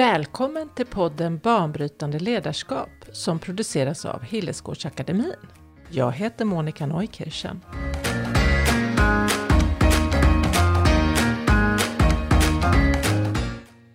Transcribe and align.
Välkommen 0.00 0.68
till 0.74 0.86
podden 0.86 1.38
Banbrytande 1.38 2.18
ledarskap 2.18 2.88
som 3.12 3.38
produceras 3.38 4.04
av 4.04 4.22
Hillesgårdsakademin. 4.22 5.34
Jag 5.90 6.12
heter 6.12 6.44
Monica 6.44 6.86
Neukirchen. 6.86 7.60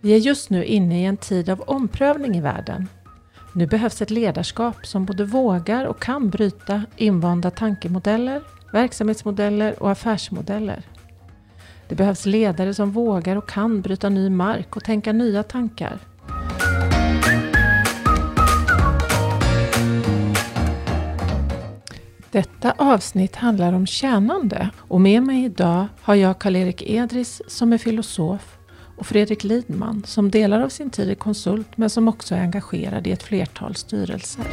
Vi 0.00 0.14
är 0.14 0.18
just 0.18 0.50
nu 0.50 0.64
inne 0.64 1.02
i 1.02 1.04
en 1.04 1.16
tid 1.16 1.50
av 1.50 1.60
omprövning 1.60 2.36
i 2.36 2.40
världen. 2.40 2.88
Nu 3.54 3.66
behövs 3.66 4.02
ett 4.02 4.10
ledarskap 4.10 4.86
som 4.86 5.04
både 5.04 5.24
vågar 5.24 5.84
och 5.84 6.02
kan 6.02 6.30
bryta 6.30 6.82
invanda 6.96 7.50
tankemodeller, 7.50 8.42
verksamhetsmodeller 8.72 9.82
och 9.82 9.90
affärsmodeller. 9.90 10.82
Det 11.88 11.94
behövs 11.94 12.26
ledare 12.26 12.74
som 12.74 12.90
vågar 12.90 13.36
och 13.36 13.48
kan 13.48 13.80
bryta 13.80 14.08
ny 14.08 14.30
mark 14.30 14.76
och 14.76 14.84
tänka 14.84 15.12
nya 15.12 15.42
tankar. 15.42 15.98
Detta 22.30 22.74
avsnitt 22.76 23.36
handlar 23.36 23.72
om 23.72 23.86
tjänande 23.86 24.70
och 24.78 25.00
med 25.00 25.22
mig 25.22 25.44
idag 25.44 25.86
har 26.00 26.14
jag 26.14 26.38
Karl-Erik 26.38 26.82
Edris 26.82 27.42
som 27.46 27.72
är 27.72 27.78
filosof 27.78 28.56
och 28.96 29.06
Fredrik 29.06 29.44
Lidman 29.44 30.02
som 30.06 30.30
delar 30.30 30.60
av 30.60 30.68
sin 30.68 30.90
tid 30.90 31.10
är 31.10 31.14
konsult 31.14 31.76
men 31.76 31.90
som 31.90 32.08
också 32.08 32.34
är 32.34 32.40
engagerad 32.40 33.06
i 33.06 33.12
ett 33.12 33.22
flertal 33.22 33.74
styrelser. 33.74 34.44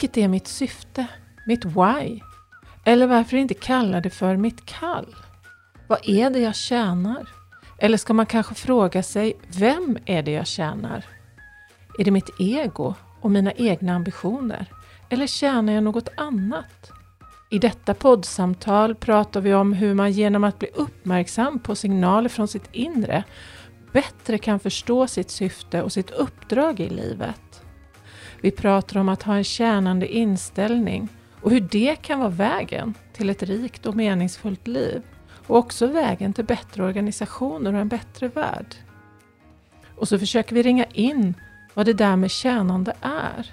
Vilket 0.00 0.16
är 0.16 0.28
mitt 0.28 0.46
syfte? 0.46 1.06
Mitt 1.46 1.64
why? 1.64 2.20
Eller 2.84 3.06
varför 3.06 3.36
inte 3.36 3.54
kalla 3.54 4.00
det 4.00 4.10
för 4.10 4.36
mitt 4.36 4.66
kall? 4.66 5.14
Vad 5.88 6.08
är 6.08 6.30
det 6.30 6.38
jag 6.38 6.54
tjänar? 6.54 7.28
Eller 7.78 7.96
ska 7.96 8.12
man 8.12 8.26
kanske 8.26 8.54
fråga 8.54 9.02
sig, 9.02 9.32
vem 9.58 9.98
är 10.06 10.22
det 10.22 10.30
jag 10.30 10.46
tjänar? 10.46 11.04
Är 11.98 12.04
det 12.04 12.10
mitt 12.10 12.30
ego 12.38 12.94
och 13.20 13.30
mina 13.30 13.52
egna 13.52 13.94
ambitioner? 13.94 14.66
Eller 15.10 15.26
tjänar 15.26 15.72
jag 15.72 15.84
något 15.84 16.08
annat? 16.16 16.90
I 17.50 17.58
detta 17.58 17.94
poddsamtal 17.94 18.94
pratar 18.94 19.40
vi 19.40 19.54
om 19.54 19.72
hur 19.72 19.94
man 19.94 20.12
genom 20.12 20.44
att 20.44 20.58
bli 20.58 20.68
uppmärksam 20.74 21.58
på 21.58 21.74
signaler 21.74 22.28
från 22.28 22.48
sitt 22.48 22.68
inre 22.72 23.24
bättre 23.92 24.38
kan 24.38 24.60
förstå 24.60 25.06
sitt 25.06 25.30
syfte 25.30 25.82
och 25.82 25.92
sitt 25.92 26.10
uppdrag 26.10 26.80
i 26.80 26.88
livet. 26.88 27.49
Vi 28.40 28.50
pratar 28.50 29.00
om 29.00 29.08
att 29.08 29.22
ha 29.22 29.36
en 29.36 29.44
tjänande 29.44 30.14
inställning 30.14 31.08
och 31.40 31.50
hur 31.50 31.60
det 31.60 31.96
kan 32.02 32.18
vara 32.18 32.28
vägen 32.28 32.94
till 33.12 33.30
ett 33.30 33.42
rikt 33.42 33.86
och 33.86 33.96
meningsfullt 33.96 34.66
liv 34.66 35.02
och 35.46 35.56
också 35.56 35.86
vägen 35.86 36.32
till 36.32 36.44
bättre 36.44 36.84
organisationer 36.84 37.74
och 37.74 37.80
en 37.80 37.88
bättre 37.88 38.28
värld. 38.28 38.74
Och 39.96 40.08
så 40.08 40.18
försöker 40.18 40.54
vi 40.54 40.62
ringa 40.62 40.84
in 40.84 41.34
vad 41.74 41.86
det 41.86 41.92
där 41.92 42.16
med 42.16 42.30
tjänande 42.30 42.92
är. 43.00 43.50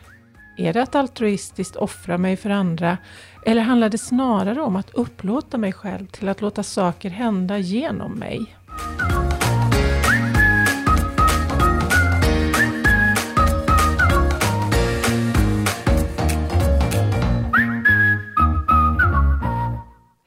Är 0.58 0.73
det 0.73 0.81
att 0.81 0.95
altruistiskt 0.95 1.75
offra 1.75 2.17
mig 2.17 2.38
för 2.38 2.49
andra 2.49 2.97
eller 3.45 3.61
handlar 3.61 3.89
det 3.89 3.97
snarare 3.97 4.61
om 4.61 4.75
att 4.75 4.89
upplåta 4.89 5.58
mig 5.58 5.73
själv 5.73 6.08
till 6.08 6.30
att 6.30 6.41
låta 6.41 6.63
saker 6.63 7.09
hända 7.09 7.58
genom 7.58 8.11
mig? 8.11 8.55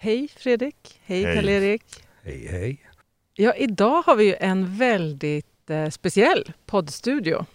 Hej 0.03 0.29
Fredrik, 0.29 1.01
hej, 1.05 1.25
hej. 1.25 1.35
Karl-Erik. 1.35 2.05
Hej 2.23 2.47
hej. 2.47 2.87
Ja, 3.35 3.55
idag 3.55 4.03
har 4.03 4.17
vi 4.17 4.25
ju 4.25 4.35
en 4.41 4.77
väldigt 4.77 5.71
eh, 5.71 5.91
speciell 5.91 6.53
poddstudio. 6.67 7.47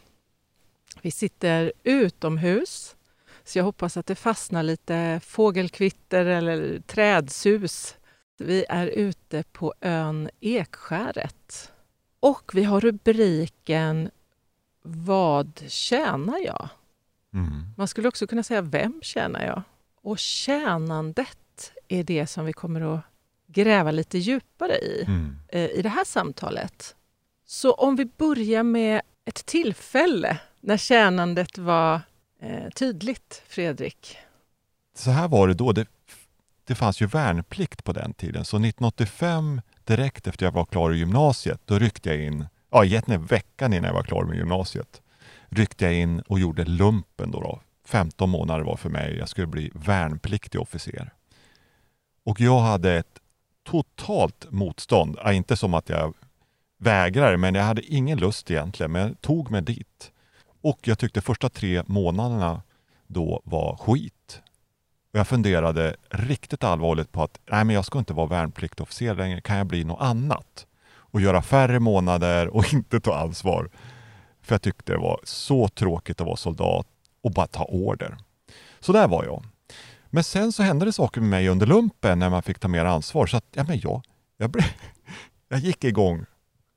Vi 1.02 1.12
sitter 1.12 1.74
utomhus, 1.84 2.96
så 3.44 3.60
jag 3.60 3.64
hoppas 3.64 3.98
att 3.98 4.06
det 4.06 4.16
fastnar 4.16 4.64
lite 4.64 5.20
fågelkvitter 5.24 6.26
eller 6.26 6.80
trädsus. 6.80 7.96
Vi 8.38 8.66
är 8.70 8.88
ute 8.88 9.44
på 9.52 9.74
ön 9.82 10.30
Ekskäret. 10.40 11.72
Och 12.20 12.52
vi 12.54 12.64
har 12.64 12.82
rubriken 12.82 14.12
Vad 14.82 15.64
tjänar 15.68 16.40
jag? 16.46 16.70
Mm. 17.34 17.64
Man 17.78 17.88
skulle 17.88 18.08
också 18.08 18.28
kunna 18.28 18.44
säga 18.44 18.62
Vem 18.62 19.00
tjänar 19.02 19.46
jag? 19.46 19.62
Och 20.02 20.20
tjänandet 20.20 21.38
är 21.88 22.04
det 22.04 22.28
som 22.28 22.46
vi 22.46 22.54
kommer 22.54 22.96
att 22.96 23.02
gräva 23.48 23.92
lite 23.92 24.18
djupare 24.18 24.78
i 24.78 25.04
mm. 25.08 25.38
Eh, 25.48 25.70
i 25.70 25.82
det 25.82 25.90
här 25.90 26.06
samtalet. 26.06 26.96
Så 27.46 27.74
om 27.74 27.96
vi 27.96 28.06
börjar 28.06 28.64
med 28.64 29.02
ett 29.26 29.46
tillfälle 29.46 30.38
när 30.60 30.78
tjänandet 30.78 31.58
var 31.58 32.02
eh, 32.42 32.70
tydligt, 32.70 33.44
Fredrik? 33.48 34.18
Så 34.96 35.12
här 35.12 35.28
var 35.28 35.48
det 35.48 35.54
då. 35.54 35.72
Det, 35.72 35.88
det 36.64 36.76
fanns 36.76 37.02
ju 37.02 37.06
värnplikt 37.06 37.84
på 37.84 37.94
den 37.94 38.14
tiden. 38.14 38.46
Så 38.46 38.58
1985, 38.58 39.62
direkt 39.84 40.28
efter 40.28 40.46
jag 40.46 40.52
var 40.52 40.66
klar 40.66 40.94
i 40.94 40.98
gymnasiet, 40.98 41.62
då 41.66 41.80
ryckte 41.80 42.10
jag 42.10 42.20
in, 42.20 42.46
ja 42.72 42.86
egentligen 42.86 43.26
veckan 43.26 43.74
innan 43.74 43.88
jag 43.88 43.94
var 43.94 44.04
klar 44.04 44.24
med 44.24 44.38
gymnasiet, 44.38 45.02
ryckte 45.50 45.86
jag 45.86 45.94
in 45.94 46.20
och 46.20 46.40
gjorde 46.40 46.66
lumpen 46.66 47.32
då. 47.32 47.42
då. 47.42 47.62
15 47.86 48.30
månader 48.30 48.64
var 48.64 48.78
för 48.78 48.90
mig. 48.90 49.18
Jag 49.18 49.30
skulle 49.30 49.48
bli 49.48 49.72
värnpliktig 49.74 50.62
officer. 50.62 51.14
Och 52.26 52.42
jag 52.42 52.60
hade 52.60 52.94
ett 52.94 53.20
totalt 53.64 54.52
motstånd. 54.52 55.18
Ja, 55.24 55.34
inte 55.34 55.58
som 55.58 55.74
att 55.74 55.90
jag 55.90 56.14
vägrade, 56.78 57.38
men 57.38 57.56
jag 57.56 57.64
hade 57.64 57.82
ingen 57.82 58.18
lust 58.18 58.52
egentligen. 58.52 58.92
Men 58.92 59.02
jag 59.02 59.22
tog 59.22 59.52
mig 59.52 59.62
dit. 59.62 60.12
Och 60.62 60.80
jag 60.88 61.00
tyckte 61.00 61.22
första 61.22 61.50
tre 61.50 61.84
månaderna 61.86 62.62
då 63.08 63.42
var 63.44 63.78
skit. 63.78 64.42
Och 65.14 65.20
jag 65.20 65.28
funderade 65.28 65.96
riktigt 66.10 66.64
allvarligt 66.64 67.12
på 67.12 67.24
att 67.24 67.40
nej, 67.52 67.64
men 67.64 67.76
jag 67.76 67.86
ska 67.86 68.00
inte 68.00 68.14
vara 68.14 68.28
värnpliktsofficer 68.28 69.16
längre. 69.16 69.42
Kan 69.42 69.58
jag 69.58 69.68
bli 69.68 69.84
något 69.84 70.02
annat? 70.02 70.68
Och 70.88 71.22
göra 71.22 71.42
färre 71.42 71.80
månader 71.80 72.48
och 72.48 72.66
inte 72.74 73.00
ta 73.00 73.18
ansvar. 73.18 73.70
För 74.42 74.54
jag 74.54 74.62
tyckte 74.62 74.94
det 74.94 75.00
var 75.00 75.20
så 75.24 75.68
tråkigt 75.68 76.22
att 76.22 76.28
vara 76.28 76.38
soldat 76.38 76.88
och 77.22 77.32
bara 77.32 77.48
ta 77.48 77.64
order. 77.64 78.18
Så 78.80 78.92
där 78.94 79.08
var 79.08 79.24
jag. 79.24 79.44
Men 80.16 80.24
sen 80.24 80.52
så 80.52 80.64
hände 80.64 80.86
det 80.86 80.94
saker 80.94 81.22
med 81.22 81.30
mig 81.30 81.50
under 81.50 81.66
lumpen 81.66 82.20
när 82.20 82.30
man 82.30 82.44
fick 82.44 82.60
ta 82.60 82.68
mer 82.68 82.86
ansvar. 82.86 83.28
Så 83.28 83.38
att, 83.38 83.46
ja, 83.52 83.64
men 83.64 83.80
jag, 83.80 84.04
jag, 84.38 84.50
blev, 84.50 84.66
jag 85.50 85.60
gick 85.60 85.84
igång 85.84 86.26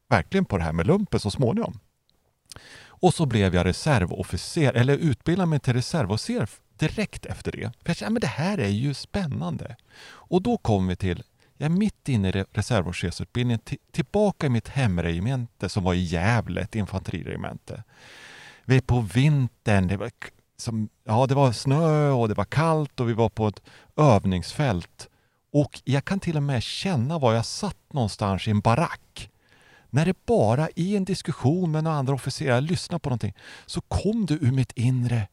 verkligen 0.09 0.45
på 0.45 0.59
det 0.59 0.65
här 0.65 0.73
med 0.73 0.87
lumpen 0.87 1.21
så 1.21 1.31
småningom. 1.31 1.81
Och 2.87 3.15
så 3.15 3.27
blev 3.27 3.55
jag 3.55 3.67
reservofficer, 3.67 4.73
eller 4.73 4.97
utbildade 4.97 5.47
mig 5.47 5.61
till 5.61 5.73
reservofficer 5.73 6.49
direkt 6.79 7.27
efter 7.27 7.53
det. 7.53 7.73
För 7.83 7.91
jag 7.91 7.97
kände, 7.97 8.19
att 8.19 8.23
det 8.23 8.27
här 8.27 8.59
är 8.59 8.69
ju 8.69 8.95
spännande. 8.95 9.77
Och 10.05 10.43
då 10.43 10.57
kom 10.57 10.87
vi 10.87 10.97
till, 10.97 11.23
jag 11.57 11.67
är 11.67 11.77
mitt 11.77 12.09
inne 12.09 12.29
i 12.29 12.45
reservofficersutbildningen, 12.53 13.61
tillbaka 13.91 14.47
i 14.47 14.51
mitt 14.51 14.69
hemregemente 14.69 15.69
som 15.69 15.85
var 15.85 15.95
i 15.95 16.03
Gävle, 16.03 16.61
ett 16.61 16.75
infanteriregemente. 16.75 17.83
Vi 18.65 18.77
är 18.77 18.81
på 18.81 19.01
vintern, 19.01 19.89
det 19.89 19.97
var 19.97 20.11
som, 20.59 20.89
ja, 21.05 21.27
det 21.27 21.35
var 21.35 21.53
snö 21.53 22.11
och 22.11 22.29
det 22.29 22.35
var 22.35 22.45
kallt 22.45 23.01
och 23.01 23.09
vi 23.09 23.13
var 23.13 23.29
på 23.29 23.49
ett 23.49 23.63
övningsfält. 23.97 25.09
Och 25.53 25.81
jag 25.85 26.05
kan 26.05 26.21
till 26.21 26.37
och 26.37 26.43
med 26.43 26.63
känna 26.63 27.19
var 27.19 27.35
jag 27.35 27.47
satt 27.47 27.93
någonstans 27.93 28.49
i 28.49 28.51
en 28.51 28.61
barack. 28.61 29.31
När 29.91 30.07
det 30.07 30.27
bara 30.27 30.69
i 30.75 30.97
en 30.97 31.05
diskussion 31.05 31.71
med 31.71 31.85
några 31.85 31.97
andra 31.97 32.15
officerare 32.15 32.61
lyssnar 32.61 32.99
på 32.99 33.09
någonting 33.09 33.35
så 33.67 33.81
kom 33.81 34.27
det 34.27 34.35
ur 34.35 34.53
mitt 34.53 34.73
inre. 34.73 35.29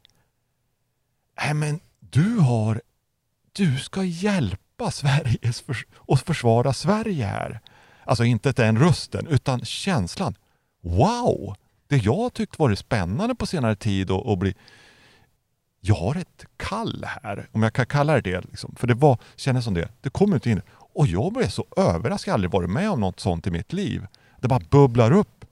Nej 1.42 1.54
men 1.54 1.80
du 2.00 2.38
har, 2.40 2.82
du 3.52 3.80
ska 3.80 4.04
hjälpa 4.04 4.92
Sveriges 4.92 5.64
och 5.96 6.20
försvara 6.20 6.74
Sverige 6.74 7.26
här. 7.26 7.60
Alltså 8.04 8.24
inte 8.24 8.52
den 8.52 8.80
rösten 8.80 9.28
utan 9.28 9.66
känslan. 9.66 10.36
Wow! 10.82 11.56
Det 11.88 11.98
jag 11.98 12.34
tyckt 12.34 12.60
varit 12.60 12.80
spännande 12.80 13.36
på 13.36 13.46
senare 13.46 13.76
tid 13.76 14.12
och, 14.12 14.26
och 14.26 14.38
bli 14.38 14.56
jag 15.88 15.96
har 15.96 16.16
ett 16.16 16.46
kall 16.58 17.06
här, 17.08 17.48
om 17.52 17.64
jag 17.64 17.74
kan 17.74 17.86
kalla 17.86 18.14
det 18.14 18.22
det. 18.22 18.42
Liksom. 18.42 18.76
För 18.76 18.88
det 18.88 18.94
var, 18.94 19.18
kändes 19.36 19.66
som 19.66 19.74
det. 19.74 19.90
Det 20.02 20.10
kom 20.10 20.34
inte 20.34 20.50
in. 20.50 20.62
Och 20.70 21.08
jag 21.08 21.34
blev 21.34 21.48
så 21.48 21.66
överraskad. 21.78 22.28
Jag 22.28 22.34
har 22.34 22.36
aldrig 22.36 22.52
varit 22.52 22.70
med 22.70 22.90
om 22.90 23.00
något 23.00 23.20
sånt 23.20 23.48
i 23.48 23.52
mitt 23.52 23.74
liv. 23.74 24.08
Det 24.42 24.48
bara 24.48 24.60
bubblar 24.70 25.12
upp. 25.12 25.46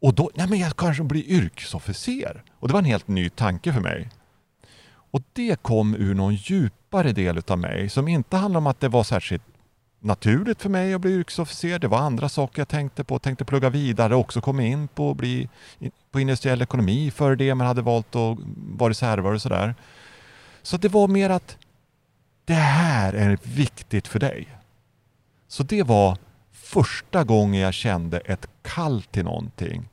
Och 0.00 0.14
då, 0.14 0.30
nej 0.34 0.48
men 0.48 0.58
jag 0.58 0.76
kanske 0.76 1.02
blir 1.02 1.22
yrkesofficer. 1.22 2.42
Och 2.58 2.68
det 2.68 2.72
var 2.72 2.78
en 2.78 2.84
helt 2.84 3.08
ny 3.08 3.28
tanke 3.28 3.72
för 3.72 3.80
mig. 3.80 4.10
Och 4.86 5.22
det 5.32 5.62
kom 5.62 5.94
ur 5.94 6.14
någon 6.14 6.34
djupare 6.34 7.12
del 7.12 7.42
av 7.48 7.58
mig 7.58 7.88
som 7.88 8.08
inte 8.08 8.36
handlar 8.36 8.58
om 8.58 8.66
att 8.66 8.80
det 8.80 8.88
var 8.88 9.04
särskilt 9.04 9.44
naturligt 10.04 10.62
för 10.62 10.68
mig 10.68 10.94
att 10.94 11.00
bli 11.00 11.10
yrkesofficer. 11.10 11.78
Det 11.78 11.88
var 11.88 11.98
andra 11.98 12.28
saker 12.28 12.60
jag 12.60 12.68
tänkte 12.68 13.04
på. 13.04 13.18
Tänkte 13.18 13.44
plugga 13.44 13.70
vidare 13.70 14.14
och 14.14 14.20
också 14.20 14.40
komma 14.40 14.62
in 14.62 14.88
på 14.88 15.10
att 15.10 15.16
bli 15.16 15.48
på 16.10 16.20
industriell 16.20 16.62
ekonomi 16.62 17.10
före 17.10 17.36
det, 17.36 17.54
men 17.54 17.66
hade 17.66 17.82
valt 17.82 18.16
att 18.16 18.38
vara 18.56 18.90
reservare 18.90 19.34
och 19.34 19.42
sådär. 19.42 19.74
Så 20.62 20.76
det 20.76 20.88
var 20.88 21.08
mer 21.08 21.30
att 21.30 21.56
det 22.44 22.54
här 22.54 23.12
är 23.12 23.38
viktigt 23.42 24.08
för 24.08 24.18
dig. 24.18 24.48
Så 25.48 25.62
det 25.62 25.82
var 25.82 26.18
första 26.52 27.24
gången 27.24 27.60
jag 27.60 27.74
kände 27.74 28.18
ett 28.18 28.46
kall 28.62 29.02
till 29.02 29.24
någonting. 29.24 29.88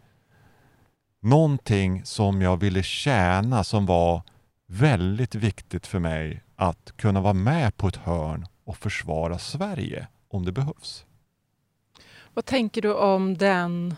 Någonting 1.22 2.06
som 2.06 2.42
jag 2.42 2.58
ville 2.58 2.84
tjäna 2.84 3.64
som 3.64 3.86
var 3.86 4.22
väldigt 4.68 5.36
viktigt 5.36 5.88
för 5.88 6.00
mig 6.00 6.44
att 6.56 6.94
kunna 6.96 7.22
vara 7.22 7.34
med 7.34 7.78
på 7.78 7.88
ett 7.88 7.96
hörn 7.96 8.48
och 8.72 8.78
försvara 8.78 9.38
Sverige 9.38 10.08
om 10.30 10.46
det 10.46 10.52
behövs. 10.52 11.06
Vad 12.34 12.46
tänker 12.46 12.82
du 12.82 12.94
om 12.94 13.38
den... 13.38 13.96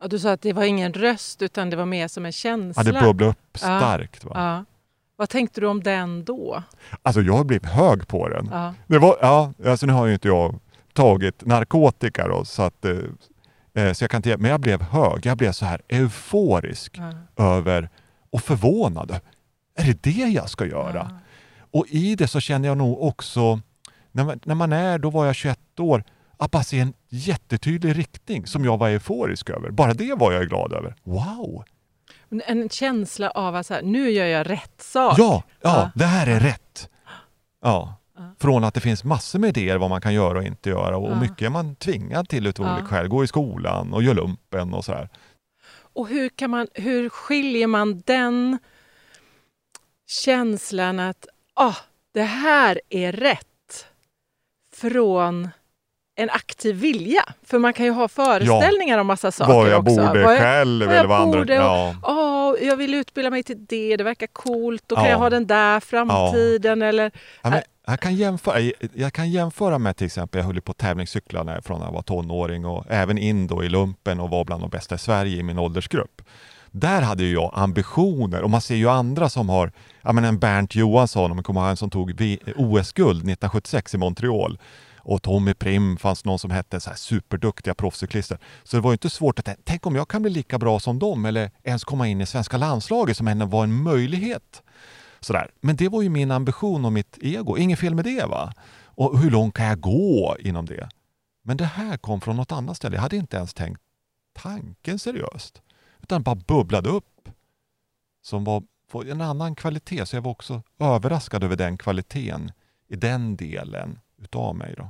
Ja, 0.00 0.08
du 0.08 0.18
sa 0.18 0.32
att 0.32 0.42
det 0.42 0.52
var 0.52 0.64
ingen 0.64 0.92
röst 0.92 1.42
utan 1.42 1.70
det 1.70 1.76
var 1.76 1.86
mer 1.86 2.08
som 2.08 2.26
en 2.26 2.32
känsla. 2.32 2.82
Ja, 2.86 2.92
det 2.92 3.00
bubblade 3.00 3.30
upp 3.30 3.58
starkt. 3.58 4.24
Va? 4.24 4.32
Ja. 4.34 4.64
Vad 5.16 5.28
tänkte 5.28 5.60
du 5.60 5.66
om 5.66 5.82
den 5.82 6.24
då? 6.24 6.62
Alltså 7.02 7.20
jag 7.20 7.46
blev 7.46 7.64
hög 7.64 8.08
på 8.08 8.28
den. 8.28 8.48
Ja. 8.52 8.74
Det 8.86 8.98
var, 8.98 9.18
ja, 9.20 9.52
alltså 9.66 9.86
nu 9.86 9.92
har 9.92 10.06
ju 10.06 10.12
inte 10.12 10.28
jag 10.28 10.58
tagit 10.92 11.46
narkotika 11.46 12.28
då, 12.28 12.44
så 12.44 12.62
att 12.62 12.84
eh, 12.84 12.98
eh 13.74 13.92
så 13.92 14.04
jag 14.04 14.10
kan 14.10 14.18
inte, 14.18 14.36
men 14.36 14.50
jag 14.50 14.60
blev 14.60 14.82
hög. 14.82 15.26
Jag 15.26 15.38
blev 15.38 15.52
så 15.52 15.64
här 15.64 15.82
euforisk 15.88 16.98
Ja. 17.36 17.44
över 17.44 17.88
och 18.30 18.42
förvånad. 18.42 19.20
Är 19.76 19.84
det 19.84 20.02
det 20.02 20.28
jag 20.28 20.50
ska 20.50 20.66
göra? 20.66 21.10
Ja. 21.10 21.18
Och 21.70 21.86
i 21.88 22.14
det 22.14 22.28
så 22.28 22.40
känner 22.40 22.68
jag 22.68 22.78
nog 22.78 23.02
också, 23.02 23.60
när 24.14 24.24
man, 24.24 24.40
när 24.44 24.54
man 24.54 24.72
är, 24.72 24.98
då 24.98 25.10
var 25.10 25.26
jag 25.26 25.34
21 25.34 25.80
år, 25.80 26.04
att 26.36 26.50
bara 26.50 26.62
se 26.62 26.80
en 26.80 26.94
jättetydlig 27.08 27.98
riktning 27.98 28.46
som 28.46 28.64
jag 28.64 28.78
var 28.78 28.88
euforisk 28.88 29.50
över. 29.50 29.70
Bara 29.70 29.94
det 29.94 30.14
var 30.14 30.32
jag 30.32 30.48
glad 30.48 30.72
över. 30.72 30.94
Wow! 31.02 31.64
En 32.46 32.68
känsla 32.68 33.30
av 33.30 33.56
att 33.56 33.66
så 33.66 33.74
här, 33.74 33.82
nu 33.82 34.10
gör 34.10 34.26
jag 34.26 34.50
rätt 34.50 34.82
sak. 34.82 35.18
Ja, 35.18 35.42
ja, 35.60 35.70
Ja. 35.76 35.90
det 35.94 36.04
här 36.04 36.26
är 36.26 36.40
rätt. 36.40 36.88
Ja. 37.62 37.94
Ja. 38.16 38.34
Från 38.38 38.64
att 38.64 38.74
det 38.74 38.80
finns 38.80 39.04
massor 39.04 39.38
med 39.38 39.48
idéer 39.56 39.76
vad 39.78 39.90
man 39.90 40.00
kan 40.00 40.14
göra 40.14 40.38
och 40.38 40.44
inte 40.44 40.68
göra 40.70 40.96
och 40.96 41.10
Ja. 41.10 41.20
mycket 41.20 41.42
är 41.42 41.50
man 41.50 41.76
tvingad 41.76 42.28
till 42.28 42.46
utav 42.46 42.66
olika 42.72 42.86
skäl. 42.86 43.08
Gå 43.08 43.24
i 43.24 43.26
skolan 43.26 43.92
och 43.94 44.02
göra 44.02 44.14
lumpen 44.14 44.74
och 44.74 44.84
så 44.84 44.92
här. 44.92 45.08
Och 45.92 46.08
hur, 46.08 46.28
kan 46.28 46.50
man, 46.50 46.66
hur 46.74 47.08
skiljer 47.08 47.66
man 47.66 48.02
den 48.06 48.58
känslan 50.24 51.00
att 51.00 51.26
ah, 51.54 51.74
det 52.12 52.22
här 52.22 52.80
är 52.88 53.12
rätt 53.12 53.48
från 54.76 55.48
en 56.16 56.30
aktiv 56.30 56.76
vilja? 56.76 57.22
För 57.46 57.58
man 57.58 57.72
kan 57.72 57.86
ju 57.86 57.92
ha 57.92 58.08
föreställningar 58.08 58.98
om 58.98 59.06
massa 59.06 59.32
saker 59.32 59.52
Vad 59.52 59.68
jag 59.70 59.80
också. 59.88 59.94
borde 60.06 60.22
Vad 60.24 60.32
jag- 60.34 60.40
själv 60.40 60.86
vad 60.86 60.94
jag 60.94 60.98
eller 61.00 61.08
vad 61.08 61.20
andra... 61.20 61.38
borde 61.38 61.58
och- 61.58 61.64
Ja. 61.64 61.96
Åh, 62.02 62.66
jag 62.66 62.76
vill 62.76 62.94
utbilda 62.94 63.30
mig 63.30 63.42
till 63.42 63.66
det, 63.66 63.96
det 63.96 64.04
verkar 64.04 64.26
coolt, 64.26 64.82
då 64.86 64.94
kan 64.96 65.04
Ja. 65.04 65.10
jag 65.10 65.18
ha 65.18 65.30
den 65.30 65.46
där 65.46 65.80
framtiden. 65.80 66.82
Eller, 66.82 67.10
Ja, 67.42 67.50
men 67.50 67.62
jag, 67.86 68.00
kan 68.00 68.14
jämföra, 68.14 68.60
jag 68.94 69.12
kan 69.12 69.30
jämföra 69.30 69.78
med 69.78 69.96
till 69.96 70.06
exempel, 70.06 70.38
jag 70.38 70.46
höll 70.46 70.60
på 70.60 70.70
att 70.72 70.78
tävlingscykla 70.78 71.42
när, 71.42 71.60
från 71.60 71.78
när 71.78 71.86
jag 71.86 71.92
var 71.92 72.02
tonåring 72.02 72.64
och 72.66 72.84
även 72.88 73.18
in 73.18 73.46
då 73.46 73.64
i 73.64 73.68
lumpen 73.68 74.20
och 74.20 74.30
var 74.30 74.44
bland 74.44 74.62
de 74.62 74.70
bästa 74.70 74.94
i 74.94 74.98
Sverige 74.98 75.36
i 75.36 75.42
min 75.42 75.58
åldersgrupp. 75.58 76.22
Där 76.70 77.02
hade 77.02 77.24
jag 77.24 77.50
ambitioner 77.54 78.42
och 78.42 78.50
man 78.50 78.60
ser 78.60 78.74
ju 78.74 78.88
andra 78.90 79.28
som 79.28 79.48
har, 79.48 79.72
ja 80.04 80.12
men 80.12 80.24
en 80.24 80.38
Bernt 80.38 80.74
Johansson, 80.74 81.30
om 81.30 81.36
man 81.36 81.44
kommer 81.44 81.60
ihåg 81.60 81.66
han 81.66 81.76
som 81.76 81.90
tog 81.90 82.10
OS-guld 82.56 83.18
1976 83.18 83.94
i 83.94 83.98
Montreal. 83.98 84.58
Och 85.06 85.22
Tommy 85.22 85.54
Prim 85.54 85.96
fanns 85.96 86.24
någon 86.24 86.38
som 86.38 86.50
hette 86.50 86.80
så 86.80 86.90
här 86.90 86.96
superduktiga 86.96 87.74
proffscyklister. 87.74 88.38
Så 88.64 88.76
det 88.76 88.80
var 88.80 88.90
ju 88.90 88.94
inte 88.94 89.10
svårt 89.10 89.38
att 89.38 89.44
tänka, 89.44 89.60
tänk 89.64 89.86
om 89.86 89.96
jag 89.96 90.08
kan 90.08 90.22
bli 90.22 90.30
lika 90.30 90.58
bra 90.58 90.80
som 90.80 90.98
dem 90.98 91.24
eller 91.24 91.50
ens 91.62 91.84
komma 91.84 92.08
in 92.08 92.20
i 92.20 92.26
svenska 92.26 92.56
landslaget 92.56 93.16
som 93.16 93.28
ändå 93.28 93.46
var 93.46 93.64
en 93.64 93.82
möjlighet. 93.82 94.62
Sådär. 95.20 95.50
Men 95.60 95.76
det 95.76 95.88
var 95.88 96.02
ju 96.02 96.08
min 96.08 96.30
ambition 96.30 96.84
och 96.84 96.92
mitt 96.92 97.18
ego. 97.20 97.56
Inget 97.56 97.78
fel 97.78 97.94
med 97.94 98.04
det 98.04 98.24
va? 98.24 98.52
Och 98.84 99.18
hur 99.18 99.30
långt 99.30 99.54
kan 99.54 99.66
jag 99.66 99.80
gå 99.80 100.36
inom 100.40 100.66
det? 100.66 100.88
Men 101.42 101.56
det 101.56 101.64
här 101.64 101.96
kom 101.96 102.20
från 102.20 102.36
något 102.36 102.52
annat 102.52 102.76
ställe. 102.76 102.96
Jag 102.96 103.02
hade 103.02 103.16
inte 103.16 103.36
ens 103.36 103.54
tänkt 103.54 103.80
tanken 104.32 104.98
seriöst. 104.98 105.62
Utan 106.02 106.22
bara 106.22 106.34
bubblade 106.34 106.88
upp. 106.88 107.28
Som 108.22 108.44
var 108.44 108.62
var 108.94 109.04
en 109.04 109.20
annan 109.20 109.54
kvalitet. 109.54 110.06
Så 110.06 110.16
jag 110.16 110.22
var 110.22 110.30
också 110.30 110.62
överraskad 110.78 111.44
över 111.44 111.56
den 111.56 111.78
kvaliteten 111.78 112.52
i 112.88 112.96
den 112.96 113.36
delen 113.36 113.98
utav 114.22 114.56
mig. 114.56 114.74
Då. 114.76 114.88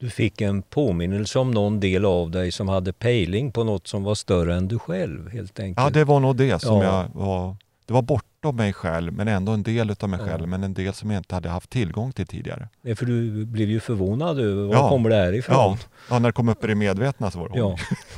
Du 0.00 0.10
fick 0.10 0.40
en 0.40 0.62
påminnelse 0.62 1.38
om 1.38 1.50
någon 1.50 1.80
del 1.80 2.04
av 2.04 2.30
dig 2.30 2.52
som 2.52 2.68
hade 2.68 2.92
pejling 2.92 3.52
på 3.52 3.64
något 3.64 3.86
som 3.86 4.02
var 4.04 4.14
större 4.14 4.54
än 4.56 4.68
du 4.68 4.78
själv 4.78 5.30
helt 5.30 5.60
enkelt. 5.60 5.84
Ja, 5.84 5.90
det 5.90 6.04
var 6.04 6.20
nog 6.20 6.36
det 6.36 6.58
som 6.58 6.76
Ja. 6.82 6.84
jag 7.14 7.20
var... 7.20 7.56
Det 7.86 7.92
var 7.94 8.02
bortom 8.02 8.56
mig 8.56 8.72
själv, 8.72 9.12
men 9.12 9.28
ändå 9.28 9.52
en 9.52 9.62
del 9.62 9.90
utav 9.90 10.08
mig 10.08 10.20
Ja. 10.20 10.26
själv. 10.26 10.48
Men 10.48 10.64
en 10.64 10.74
del 10.74 10.94
som 10.94 11.10
jag 11.10 11.20
inte 11.20 11.34
hade 11.34 11.48
haft 11.48 11.70
tillgång 11.70 12.12
till 12.12 12.26
tidigare. 12.26 12.68
Är 12.82 12.94
för 12.94 13.06
du 13.06 13.44
blev 13.44 13.68
ju 13.70 13.80
förvånad 13.80 14.38
över 14.40 14.62
var 14.66 14.74
Ja. 14.74 14.88
kommer 14.88 15.10
det 15.10 15.16
här 15.16 15.32
ifrån? 15.32 15.56
Ja, 15.56 15.78
ja, 16.10 16.18
när 16.18 16.28
det 16.28 16.32
kom 16.32 16.48
upp 16.48 16.64
i 16.64 16.66
det 16.66 16.74
medvetna 16.74 17.30
så 17.30 17.38
var 17.38 17.48
det 17.48 17.58
Ja. 17.58 17.76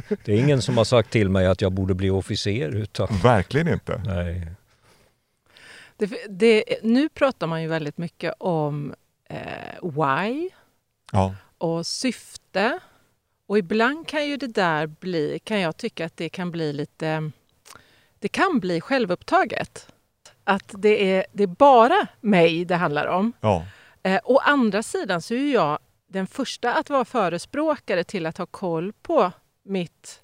Det 0.24 0.32
är 0.32 0.38
ingen 0.38 0.62
som 0.62 0.76
har 0.76 0.84
sagt 0.84 1.10
till 1.10 1.28
mig 1.28 1.46
att 1.46 1.60
jag 1.60 1.72
borde 1.72 1.94
bli 1.94 2.10
officer 2.10 2.68
utan 2.76 3.08
Verkligen 3.22 3.68
inte. 3.68 4.02
nej. 4.04 4.46
det, 5.96 6.10
det, 6.28 6.64
nu 6.82 7.08
pratar 7.08 7.46
man 7.46 7.62
ju 7.62 7.68
väldigt 7.68 7.98
mycket 7.98 8.34
om 8.38 8.94
eh, 9.28 9.38
why 9.82 10.50
Ja, 11.12 11.34
och 11.58 11.86
syfte. 11.86 12.78
Och 13.46 13.58
ibland 13.58 14.08
kan 14.08 14.26
ju 14.26 14.36
det 14.36 14.46
där 14.46 14.86
bli, 14.86 15.38
kan 15.44 15.60
jag 15.60 15.76
tycka 15.76 16.06
att 16.06 16.16
det 16.16 16.28
kan 16.28 16.50
bli 16.50 16.72
lite, 16.72 17.30
det 18.18 18.28
kan 18.28 18.60
bli 18.60 18.80
självupptaget. 18.80 19.88
Att 20.44 20.74
det 20.78 21.12
är, 21.14 21.26
det 21.32 21.42
är 21.42 21.46
bara 21.46 22.06
mig 22.20 22.64
det 22.64 22.76
handlar 22.76 23.06
om. 23.06 23.32
ja, 23.40 23.64
Eh, 24.02 24.20
å 24.24 24.38
andra 24.38 24.82
sidan 24.82 25.22
så 25.22 25.34
är 25.34 25.52
jag 25.52 25.78
den 26.06 26.26
första 26.26 26.74
att 26.74 26.90
vara 26.90 27.04
förespråkare 27.04 28.04
till 28.04 28.26
att 28.26 28.38
ha 28.38 28.46
koll 28.46 28.92
på 28.92 29.32
mitt 29.62 30.20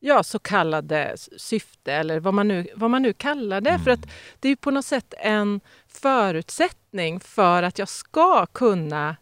ja, 0.00 0.22
så 0.22 0.38
kallade 0.38 1.16
syfte 1.36 1.92
eller 1.92 2.20
vad 2.20 2.34
man 2.34 2.48
nu, 2.48 2.68
vad 2.74 2.90
man 2.90 3.02
nu 3.02 3.12
kallar 3.12 3.60
det. 3.60 3.78
För 3.78 3.90
att 3.90 4.08
det 4.40 4.48
är 4.48 4.56
på 4.56 4.70
något 4.70 4.84
sätt 4.84 5.14
en 5.18 5.60
förutsättning 5.88 7.20
för 7.20 7.62
att 7.62 7.78
jag 7.78 7.88
ska 7.88 8.46
kunna 8.46 9.16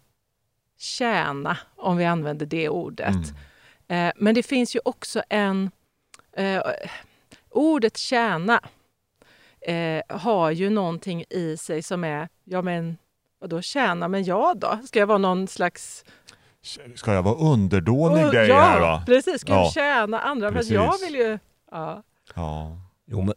tjäna, 0.79 1.59
om 1.77 1.97
vi 1.97 2.05
använder 2.05 2.47
det 2.47 2.69
ordet. 2.69 3.17
Mm. 3.89 4.09
Eh, 4.09 4.13
men 4.17 4.35
det 4.35 4.43
finns 4.43 4.77
ju 4.77 4.81
också 4.85 5.23
en... 5.29 5.71
Eh, 6.33 6.63
ordet 7.55 7.97
tjäna 7.97 8.61
eh, 9.61 10.17
har 10.19 10.51
ju 10.51 10.71
någonting 10.71 11.25
i 11.31 11.57
sig 11.57 11.83
som 11.83 12.05
är, 12.05 12.29
ja 12.45 12.63
men 12.63 12.97
vadå 13.41 13.63
tjäna, 13.63 14.09
men 14.09 14.25
jag 14.25 14.59
då? 14.59 14.79
Ska 14.87 14.99
jag 14.99 15.07
vara 15.07 15.19
någon 15.19 15.49
slags... 15.49 16.05
Ska 16.95 17.13
jag 17.13 17.23
vara 17.23 17.35
underdånig 17.35 18.25
Oh, 18.25 18.31
dig 18.31 18.49
ja, 18.49 18.61
här 18.61 18.81
va? 18.81 19.03
precis. 19.07 19.41
Ska 19.41 19.53
Ja. 19.53 19.63
jag 19.65 19.73
tjäna 19.73 20.21
andra? 20.21 20.53
För 20.53 20.59
att 20.59 20.71
jag 20.71 20.91
Precis. 20.93 21.07
vill 21.07 21.15
ju... 21.15 21.39
Ja. 21.71 22.03
Ja. 22.35 22.77
Jo, 23.07 23.21
men 23.23 23.35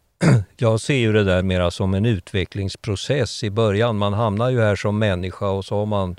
jag 0.57 0.79
ser 0.81 0.95
ju 0.95 1.13
det 1.13 1.23
där 1.23 1.43
mera 1.43 1.71
som 1.71 1.93
en 1.93 2.05
utvecklingsprocess 2.05 3.43
i 3.43 3.49
början. 3.49 3.97
Man 3.97 4.13
hamnar 4.13 4.49
ju 4.49 4.61
här 4.61 4.75
som 4.75 4.99
människa 4.99 5.47
och 5.49 5.65
så 5.65 5.75
har 5.75 5.85
man 5.85 6.15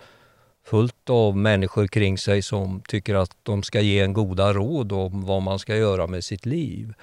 fullt 0.67 1.11
av 1.11 1.37
människor 1.37 1.87
kring 1.87 2.19
sig 2.19 2.43
som 2.43 2.83
tycker 2.88 3.14
att 3.14 3.31
de 3.43 3.62
ska 3.62 3.81
ge 3.81 4.00
en 4.00 4.12
goda 4.12 4.52
råd 4.52 4.93
om 4.93 5.26
vad 5.26 5.43
man 5.43 5.59
ska 5.59 5.76
göra 5.76 6.07
med 6.07 6.25
sitt 6.25 6.47
liv. 6.47 6.95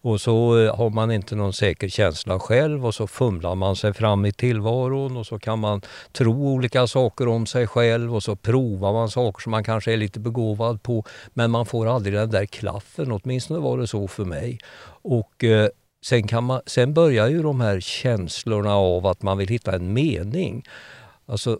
Och 0.00 0.20
så 0.20 0.58
eh, 0.58 0.76
har 0.76 0.90
man 0.90 1.10
inte 1.10 1.36
någon 1.36 1.52
säker 1.52 1.88
känsla 1.88 2.38
själv 2.38 2.86
och 2.86 2.94
så 2.94 3.06
fumlar 3.06 3.54
man 3.54 3.76
sig 3.76 3.94
fram 3.94 4.26
i 4.26 4.32
tillvaron 4.32 5.16
och 5.16 5.26
så 5.26 5.38
kan 5.38 5.58
man 5.58 5.82
tro 6.12 6.48
olika 6.48 6.86
saker 6.86 7.28
om 7.28 7.46
sig 7.46 7.66
själv 7.66 8.14
och 8.14 8.22
så 8.22 8.36
provar 8.36 8.92
man 8.92 9.10
saker 9.10 9.42
som 9.42 9.50
man 9.50 9.64
kanske 9.64 9.92
är 9.92 9.96
lite 9.96 10.20
begåvad 10.20 10.82
på 10.82 11.04
men 11.34 11.50
man 11.50 11.66
får 11.66 11.86
aldrig 11.86 12.14
den 12.14 12.30
där 12.30 12.46
klaffen, 12.46 13.12
åtminstone 13.12 13.60
var 13.60 13.78
det 13.78 13.86
så 13.86 14.08
för 14.08 14.24
mig. 14.24 14.58
Och 15.02 15.44
eh, 15.44 15.68
sen, 16.04 16.28
kan 16.28 16.44
man, 16.44 16.60
sen 16.66 16.94
börjar 16.94 17.28
ju 17.28 17.42
de 17.42 17.60
här 17.60 17.80
känslorna 17.80 18.74
av 18.74 19.06
att 19.06 19.22
man 19.22 19.38
vill 19.38 19.48
hitta 19.48 19.74
en 19.74 19.92
mening. 19.92 20.64
Alltså, 21.26 21.58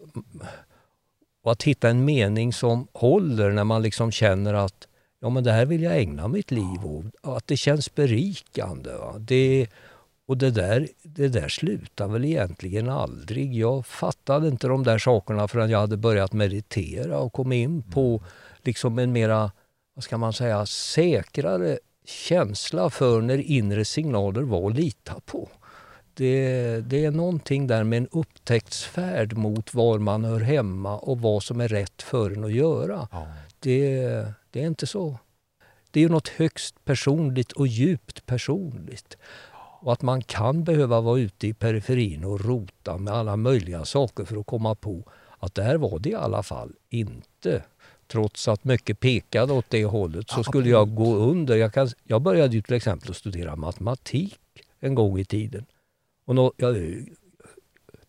och 1.43 1.51
att 1.51 1.63
hitta 1.63 1.89
en 1.89 2.05
mening 2.05 2.53
som 2.53 2.87
håller 2.93 3.51
när 3.51 3.63
man 3.63 3.81
liksom 3.81 4.11
känner 4.11 4.53
att 4.53 4.87
ja, 5.19 5.29
men 5.29 5.43
det 5.43 5.51
här 5.51 5.65
vill 5.65 5.83
jag 5.83 5.97
ägna 5.97 6.27
mitt 6.27 6.51
liv 6.51 6.85
åt. 6.85 7.05
Att 7.37 7.47
det 7.47 7.57
känns 7.57 7.95
berikande. 7.95 8.93
Va? 8.93 9.15
Det, 9.19 9.67
och 10.25 10.37
det 10.37 10.51
där, 10.51 10.87
det 11.03 11.27
där 11.27 11.49
slutar 11.49 12.07
väl 12.07 12.25
egentligen 12.25 12.89
aldrig. 12.89 13.55
Jag 13.55 13.85
fattade 13.85 14.47
inte 14.47 14.67
de 14.67 14.83
där 14.83 14.97
sakerna 14.97 15.47
förrän 15.47 15.69
jag 15.69 15.79
hade 15.79 15.97
börjat 15.97 16.33
meditera 16.33 17.19
och 17.19 17.33
kom 17.33 17.51
in 17.51 17.81
på 17.81 18.23
liksom 18.63 18.99
en 18.99 19.11
mera, 19.11 19.51
vad 19.93 20.03
ska 20.03 20.17
man 20.17 20.33
säga, 20.33 20.65
säkrare 20.65 21.79
känsla 22.05 22.89
för 22.89 23.21
när 23.21 23.37
inre 23.37 23.85
signaler 23.85 24.41
var 24.41 24.69
att 24.69 24.75
lita 24.75 25.15
på. 25.25 25.49
Det, 26.13 26.81
det 26.81 27.05
är 27.05 27.11
någonting 27.11 27.67
där 27.67 27.83
med 27.83 27.97
en 27.97 28.07
upptäcktsfärd 28.11 29.37
mot 29.37 29.73
var 29.73 29.99
man 29.99 30.23
hör 30.25 30.39
hemma 30.39 30.97
och 30.97 31.21
vad 31.21 31.43
som 31.43 31.61
är 31.61 31.67
rätt 31.67 32.01
för 32.01 32.31
en 32.31 32.43
att 32.43 32.53
göra. 32.53 33.07
Ja. 33.11 33.27
Det, 33.59 34.25
det 34.51 34.61
är 34.61 34.67
inte 34.67 34.87
så. 34.87 35.19
Det 35.91 35.99
är 35.99 36.03
ju 36.03 36.09
något 36.09 36.27
högst 36.27 36.85
personligt 36.85 37.51
och 37.51 37.67
djupt 37.67 38.25
personligt. 38.25 39.17
Och 39.81 39.93
att 39.93 40.01
man 40.01 40.21
kan 40.21 40.63
behöva 40.63 41.01
vara 41.01 41.19
ute 41.19 41.47
i 41.47 41.53
periferin 41.53 42.25
och 42.25 42.45
rota 42.45 42.97
med 42.97 43.13
alla 43.13 43.35
möjliga 43.35 43.85
saker 43.85 44.25
för 44.25 44.37
att 44.37 44.45
komma 44.45 44.75
på 44.75 45.03
att 45.39 45.55
där 45.55 45.77
var 45.77 45.99
det 45.99 46.09
i 46.09 46.15
alla 46.15 46.43
fall 46.43 46.73
inte. 46.89 47.63
Trots 48.07 48.47
att 48.47 48.63
mycket 48.63 48.99
pekade 48.99 49.53
åt 49.53 49.69
det 49.69 49.85
hållet 49.85 50.29
så 50.29 50.43
skulle 50.43 50.69
jag 50.69 50.95
gå 50.95 51.15
under. 51.15 51.55
Jag, 51.55 51.73
kan, 51.73 51.89
jag 52.03 52.21
började 52.21 52.55
ju 52.55 52.61
till 52.61 52.75
exempel 52.75 53.09
att 53.09 53.17
studera 53.17 53.55
matematik 53.55 54.39
en 54.79 54.95
gång 54.95 55.19
i 55.19 55.25
tiden. 55.25 55.65
Och 56.25 56.35
nå, 56.35 56.53
jag 56.57 56.75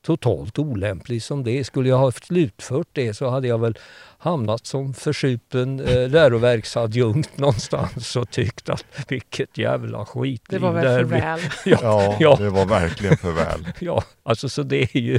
totalt 0.02 0.59
olämplig 0.59 1.23
som 1.23 1.45
det 1.45 1.64
Skulle 1.64 1.88
jag 1.88 1.99
ha 1.99 2.12
slutfört 2.12 2.88
det 2.92 3.14
så 3.14 3.28
hade 3.28 3.49
jag 3.49 3.59
väl 3.59 3.78
hamnat 4.19 4.66
som 4.66 4.95
försupen 4.95 5.80
eh, 5.80 6.09
läroverksadjunkt 6.09 7.38
någonstans 7.38 8.16
och 8.16 8.30
tyckt 8.30 8.69
att 8.69 8.85
vilket 9.09 9.59
jävla 9.59 10.07
skit. 10.07 10.42
Det 10.49 10.59
var 10.59 10.73
väl 10.73 10.85
för 10.85 11.04
väl. 11.04 11.40
ja, 11.64 12.16
ja, 12.21 12.37
det 12.37 12.50
var 12.50 12.66
verkligen 12.66 13.16
för 13.16 13.33
väl. 13.33 13.66
ja, 13.78 14.04
alltså 14.23 14.49
så 14.49 14.62
det 14.62 14.97
är 14.97 15.00
ju... 15.00 15.19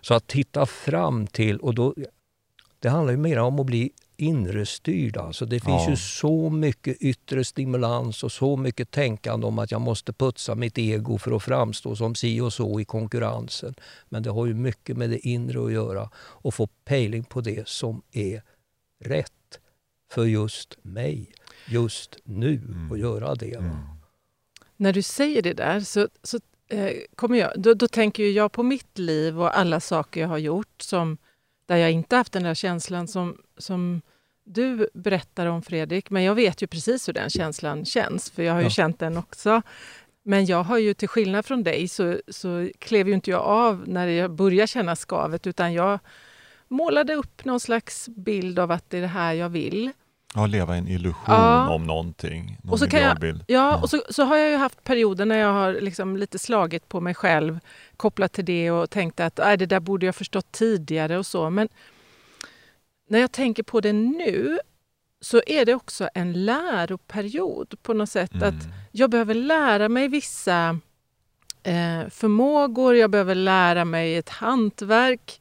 Så 0.00 0.14
att 0.14 0.26
titta 0.26 0.66
fram 0.66 1.26
till, 1.26 1.58
och 1.58 1.74
då... 1.74 1.94
Det 2.78 2.88
handlar 2.88 3.12
ju 3.12 3.18
mer 3.18 3.38
om 3.38 3.60
att 3.60 3.66
bli 3.66 3.90
inre 4.22 4.66
styrd. 4.66 5.16
Alltså 5.16 5.46
det 5.46 5.60
finns 5.60 5.82
ja. 5.84 5.90
ju 5.90 5.96
så 5.96 6.50
mycket 6.50 6.96
yttre 7.00 7.44
stimulans 7.44 8.24
och 8.24 8.32
så 8.32 8.56
mycket 8.56 8.90
tänkande 8.90 9.46
om 9.46 9.58
att 9.58 9.70
jag 9.70 9.80
måste 9.80 10.12
putsa 10.12 10.54
mitt 10.54 10.78
ego 10.78 11.18
för 11.18 11.36
att 11.36 11.42
framstå 11.42 11.96
som 11.96 12.14
si 12.14 12.40
och 12.40 12.52
så 12.52 12.80
i 12.80 12.84
konkurrensen. 12.84 13.74
Men 14.08 14.22
det 14.22 14.30
har 14.30 14.46
ju 14.46 14.54
mycket 14.54 14.96
med 14.96 15.10
det 15.10 15.28
inre 15.28 15.64
att 15.64 15.72
göra 15.72 16.10
och 16.16 16.54
få 16.54 16.66
pejling 16.66 17.24
på 17.24 17.40
det 17.40 17.68
som 17.68 18.02
är 18.12 18.42
rätt 19.04 19.60
för 20.12 20.24
just 20.24 20.76
mig, 20.82 21.32
just 21.68 22.16
nu, 22.24 22.54
mm. 22.54 22.90
och 22.90 22.98
göra 22.98 23.34
det. 23.34 23.54
Mm. 23.54 23.76
När 24.76 24.92
du 24.92 25.02
säger 25.02 25.42
det 25.42 25.54
där 25.54 25.80
så, 25.80 26.08
så 26.22 26.38
eh, 26.68 26.92
kommer 27.14 27.38
jag, 27.38 27.52
då, 27.56 27.74
då 27.74 27.88
tänker 27.88 28.22
jag 28.22 28.52
på 28.52 28.62
mitt 28.62 28.98
liv 28.98 29.40
och 29.40 29.58
alla 29.58 29.80
saker 29.80 30.20
jag 30.20 30.28
har 30.28 30.38
gjort 30.38 30.82
som 30.82 31.18
där 31.66 31.76
jag 31.76 31.92
inte 31.92 32.16
haft 32.16 32.32
den 32.32 32.42
där 32.42 32.54
känslan 32.54 33.08
som, 33.08 33.38
som 33.58 34.02
du 34.44 34.88
berättar 34.94 35.46
om 35.46 35.62
Fredrik. 35.62 36.10
Men 36.10 36.22
jag 36.22 36.34
vet 36.34 36.62
ju 36.62 36.66
precis 36.66 37.08
hur 37.08 37.12
den 37.12 37.30
känslan 37.30 37.84
känns, 37.84 38.30
för 38.30 38.42
jag 38.42 38.52
har 38.52 38.60
ju 38.60 38.66
ja. 38.66 38.70
känt 38.70 38.98
den 38.98 39.16
också. 39.16 39.62
Men 40.24 40.46
jag 40.46 40.62
har 40.62 40.78
ju 40.78 40.94
till 40.94 41.08
skillnad 41.08 41.46
från 41.46 41.62
dig 41.62 41.88
så, 41.88 42.20
så 42.28 42.68
klev 42.78 43.08
ju 43.08 43.14
inte 43.14 43.30
jag 43.30 43.42
av 43.42 43.84
när 43.86 44.06
jag 44.06 44.30
började 44.30 44.66
känna 44.66 44.96
skavet 44.96 45.46
utan 45.46 45.72
jag 45.72 45.98
målade 46.68 47.14
upp 47.14 47.44
någon 47.44 47.60
slags 47.60 48.08
bild 48.08 48.58
av 48.58 48.70
att 48.70 48.90
det 48.90 48.96
är 48.96 49.00
det 49.00 49.06
här 49.06 49.32
jag 49.32 49.48
vill. 49.48 49.90
Ja, 50.34 50.46
leva 50.46 50.76
en 50.76 50.88
illusion 50.88 51.34
ja. 51.34 51.68
om 51.70 51.86
någonting. 51.86 52.58
Någon 52.62 52.72
och 52.72 52.78
så 52.78 52.86
kan 52.86 53.00
jag, 53.00 53.24
ja, 53.24 53.34
ja, 53.46 53.80
och 53.82 53.90
så, 53.90 54.02
så 54.10 54.24
har 54.24 54.36
jag 54.36 54.50
ju 54.50 54.56
haft 54.56 54.84
perioder 54.84 55.26
när 55.26 55.38
jag 55.38 55.52
har 55.52 55.72
liksom 55.72 56.16
lite 56.16 56.38
slagit 56.38 56.88
på 56.88 57.00
mig 57.00 57.14
själv 57.14 57.58
kopplat 57.96 58.32
till 58.32 58.44
det 58.44 58.70
och 58.70 58.90
tänkt 58.90 59.20
att 59.20 59.38
äh, 59.38 59.52
det 59.52 59.66
där 59.66 59.80
borde 59.80 60.06
jag 60.06 60.14
förstått 60.14 60.52
tidigare 60.52 61.18
och 61.18 61.26
så. 61.26 61.50
Men 61.50 61.68
när 63.08 63.18
jag 63.18 63.32
tänker 63.32 63.62
på 63.62 63.80
det 63.80 63.92
nu 63.92 64.58
så 65.20 65.42
är 65.46 65.64
det 65.64 65.74
också 65.74 66.08
en 66.14 66.44
läroperiod 66.44 67.74
på 67.82 67.94
något 67.94 68.10
sätt. 68.10 68.34
Mm. 68.34 68.48
Att 68.48 68.64
jag 68.92 69.10
behöver 69.10 69.34
lära 69.34 69.88
mig 69.88 70.08
vissa 70.08 70.78
eh, 71.62 72.08
förmågor, 72.10 72.96
jag 72.96 73.10
behöver 73.10 73.34
lära 73.34 73.84
mig 73.84 74.16
ett 74.16 74.28
hantverk. 74.28 75.40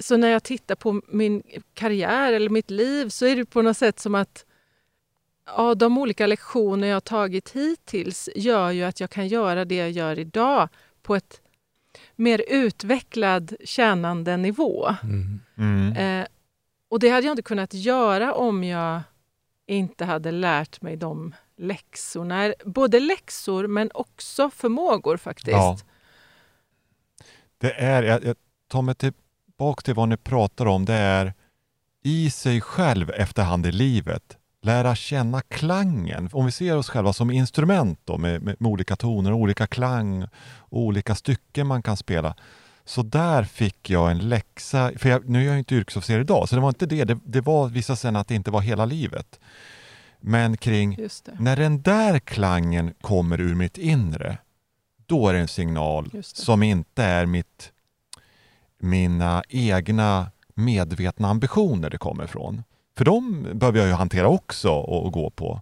Så 0.00 0.16
när 0.16 0.28
jag 0.28 0.42
tittar 0.42 0.74
på 0.74 1.02
min 1.08 1.42
karriär 1.74 2.32
eller 2.32 2.50
mitt 2.50 2.70
liv 2.70 3.08
så 3.08 3.26
är 3.26 3.36
det 3.36 3.44
på 3.44 3.62
något 3.62 3.76
sätt 3.76 4.00
som 4.00 4.14
att 4.14 4.44
ja, 5.46 5.74
de 5.74 5.98
olika 5.98 6.26
lektioner 6.26 6.88
jag 6.88 6.96
har 6.96 7.00
tagit 7.00 7.50
hittills 7.50 8.28
gör 8.36 8.70
ju 8.70 8.82
att 8.82 9.00
jag 9.00 9.10
kan 9.10 9.28
göra 9.28 9.64
det 9.64 9.74
jag 9.74 9.90
gör 9.90 10.18
idag 10.18 10.68
på 11.02 11.16
ett 11.16 11.40
mer 12.16 12.44
utvecklad 12.48 13.54
tjänande 13.64 14.36
nivå. 14.36 14.94
Mm. 15.02 15.40
Mm. 15.58 15.96
Eh, 15.96 16.26
och 16.92 16.98
det 16.98 17.08
hade 17.08 17.26
jag 17.26 17.32
inte 17.32 17.42
kunnat 17.42 17.74
göra 17.74 18.34
om 18.34 18.64
jag 18.64 19.00
inte 19.66 20.04
hade 20.04 20.30
lärt 20.30 20.82
mig 20.82 20.96
de 20.96 21.34
läxorna. 21.56 22.54
Både 22.64 23.00
läxor 23.00 23.66
men 23.66 23.90
också 23.94 24.50
förmågor 24.50 25.16
faktiskt. 25.16 25.56
Ja. 25.56 25.78
Det 27.58 27.72
är, 27.72 28.02
jag, 28.02 28.24
jag 28.24 28.36
tar 28.68 28.82
mig 28.82 28.94
tillbaka 28.94 29.82
till 29.82 29.94
vad 29.94 30.08
ni 30.08 30.16
pratar 30.16 30.66
om, 30.66 30.84
det 30.84 30.94
är 30.94 31.34
i 32.02 32.30
sig 32.30 32.60
själv 32.60 33.10
efterhand 33.10 33.66
i 33.66 33.72
livet 33.72 34.36
lära 34.62 34.94
känna 34.94 35.40
klangen. 35.40 36.28
Om 36.32 36.46
vi 36.46 36.52
ser 36.52 36.76
oss 36.76 36.88
själva 36.88 37.12
som 37.12 37.30
instrument 37.30 38.00
då, 38.04 38.18
med, 38.18 38.42
med, 38.42 38.56
med 38.60 38.70
olika 38.70 38.96
toner, 38.96 39.32
olika 39.32 39.66
klang 39.66 40.22
och 40.58 40.80
olika 40.80 41.14
stycken 41.14 41.66
man 41.66 41.82
kan 41.82 41.96
spela 41.96 42.34
så 42.84 43.02
där 43.02 43.44
fick 43.44 43.90
jag 43.90 44.10
en 44.10 44.28
läxa, 44.28 44.92
för 44.96 45.08
jag, 45.08 45.28
nu 45.28 45.42
är 45.42 45.48
jag 45.48 45.58
inte 45.58 45.74
yrkesofficer 45.74 46.20
idag, 46.20 46.48
så 46.48 46.54
det 46.54 46.62
var 46.62 46.68
inte 46.68 46.86
det. 46.86 47.04
Det, 47.04 47.18
det 47.24 47.40
var 47.40 47.68
vissa 47.68 47.96
sen 47.96 48.16
att 48.16 48.28
det 48.28 48.34
inte 48.34 48.50
var 48.50 48.60
hela 48.60 48.84
livet. 48.84 49.40
Men 50.20 50.56
kring 50.56 50.98
när 51.38 51.56
den 51.56 51.82
där 51.82 52.18
klangen 52.18 52.94
kommer 53.00 53.40
ur 53.40 53.54
mitt 53.54 53.78
inre, 53.78 54.38
då 55.06 55.28
är 55.28 55.32
det 55.32 55.38
en 55.38 55.48
signal 55.48 56.08
det. 56.12 56.26
som 56.26 56.62
inte 56.62 57.04
är 57.04 57.26
mitt, 57.26 57.72
mina 58.78 59.42
egna 59.48 60.30
medvetna 60.54 61.28
ambitioner 61.28 61.90
det 61.90 61.98
kommer 61.98 62.24
ifrån. 62.24 62.62
För 62.96 63.04
de 63.04 63.48
behöver 63.54 63.78
jag 63.78 63.88
ju 63.88 63.94
hantera 63.94 64.28
också 64.28 64.70
och, 64.70 65.06
och 65.06 65.12
gå 65.12 65.30
på. 65.30 65.60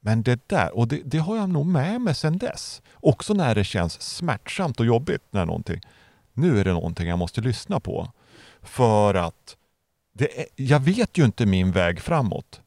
Men 0.00 0.22
det 0.22 0.48
där, 0.48 0.76
och 0.76 0.88
det, 0.88 1.00
det, 1.04 1.18
har 1.18 1.36
jag 1.36 1.48
nog 1.48 1.66
med 1.66 2.00
mig 2.00 2.14
sedan 2.14 2.38
dess. 2.38 2.82
Också 2.94 3.34
när 3.34 3.54
det 3.54 3.64
känns 3.64 4.02
smärtsamt 4.02 4.80
och 4.80 4.86
jobbigt 4.86 5.22
när 5.30 5.46
någonting 5.46 5.80
nu 6.40 6.60
är 6.60 6.64
det 6.64 6.72
någonting 6.72 7.08
jag 7.08 7.18
måste 7.18 7.40
lyssna 7.40 7.80
på. 7.80 8.12
För 8.62 9.14
att 9.14 9.56
är, 10.18 10.46
jag 10.56 10.80
vet 10.80 11.18
ju 11.18 11.24
inte 11.24 11.46
min 11.46 11.72
väg 11.72 12.00
framåt. 12.00 12.60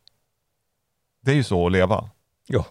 Det 1.22 1.32
är 1.32 1.36
ju 1.36 1.44
så 1.44 1.66
att 1.66 1.72
leva. 1.72 2.10
Ja. 2.48 2.66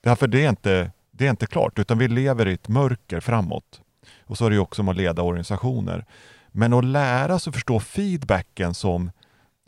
Därför 0.00 0.26
det 0.26 0.44
är 0.44 0.48
inte, 0.48 0.90
det 1.10 1.26
är 1.26 1.30
inte 1.30 1.46
klart, 1.46 1.78
utan 1.78 1.98
vi 1.98 2.08
lever 2.08 2.48
i 2.48 2.52
ett 2.52 2.68
mörker 2.68 3.20
framåt. 3.20 3.80
Och 4.20 4.38
så 4.38 4.46
är 4.46 4.50
det 4.50 4.56
ju 4.56 4.60
också 4.60 4.82
om 4.82 4.88
att 4.88 4.96
leda 4.96 5.22
organisationer. 5.22 6.04
Men 6.48 6.72
att 6.72 6.84
lära 6.84 7.38
sig 7.38 7.52
förstå 7.52 7.80
feedbacken 7.80 8.74
som, 8.74 9.10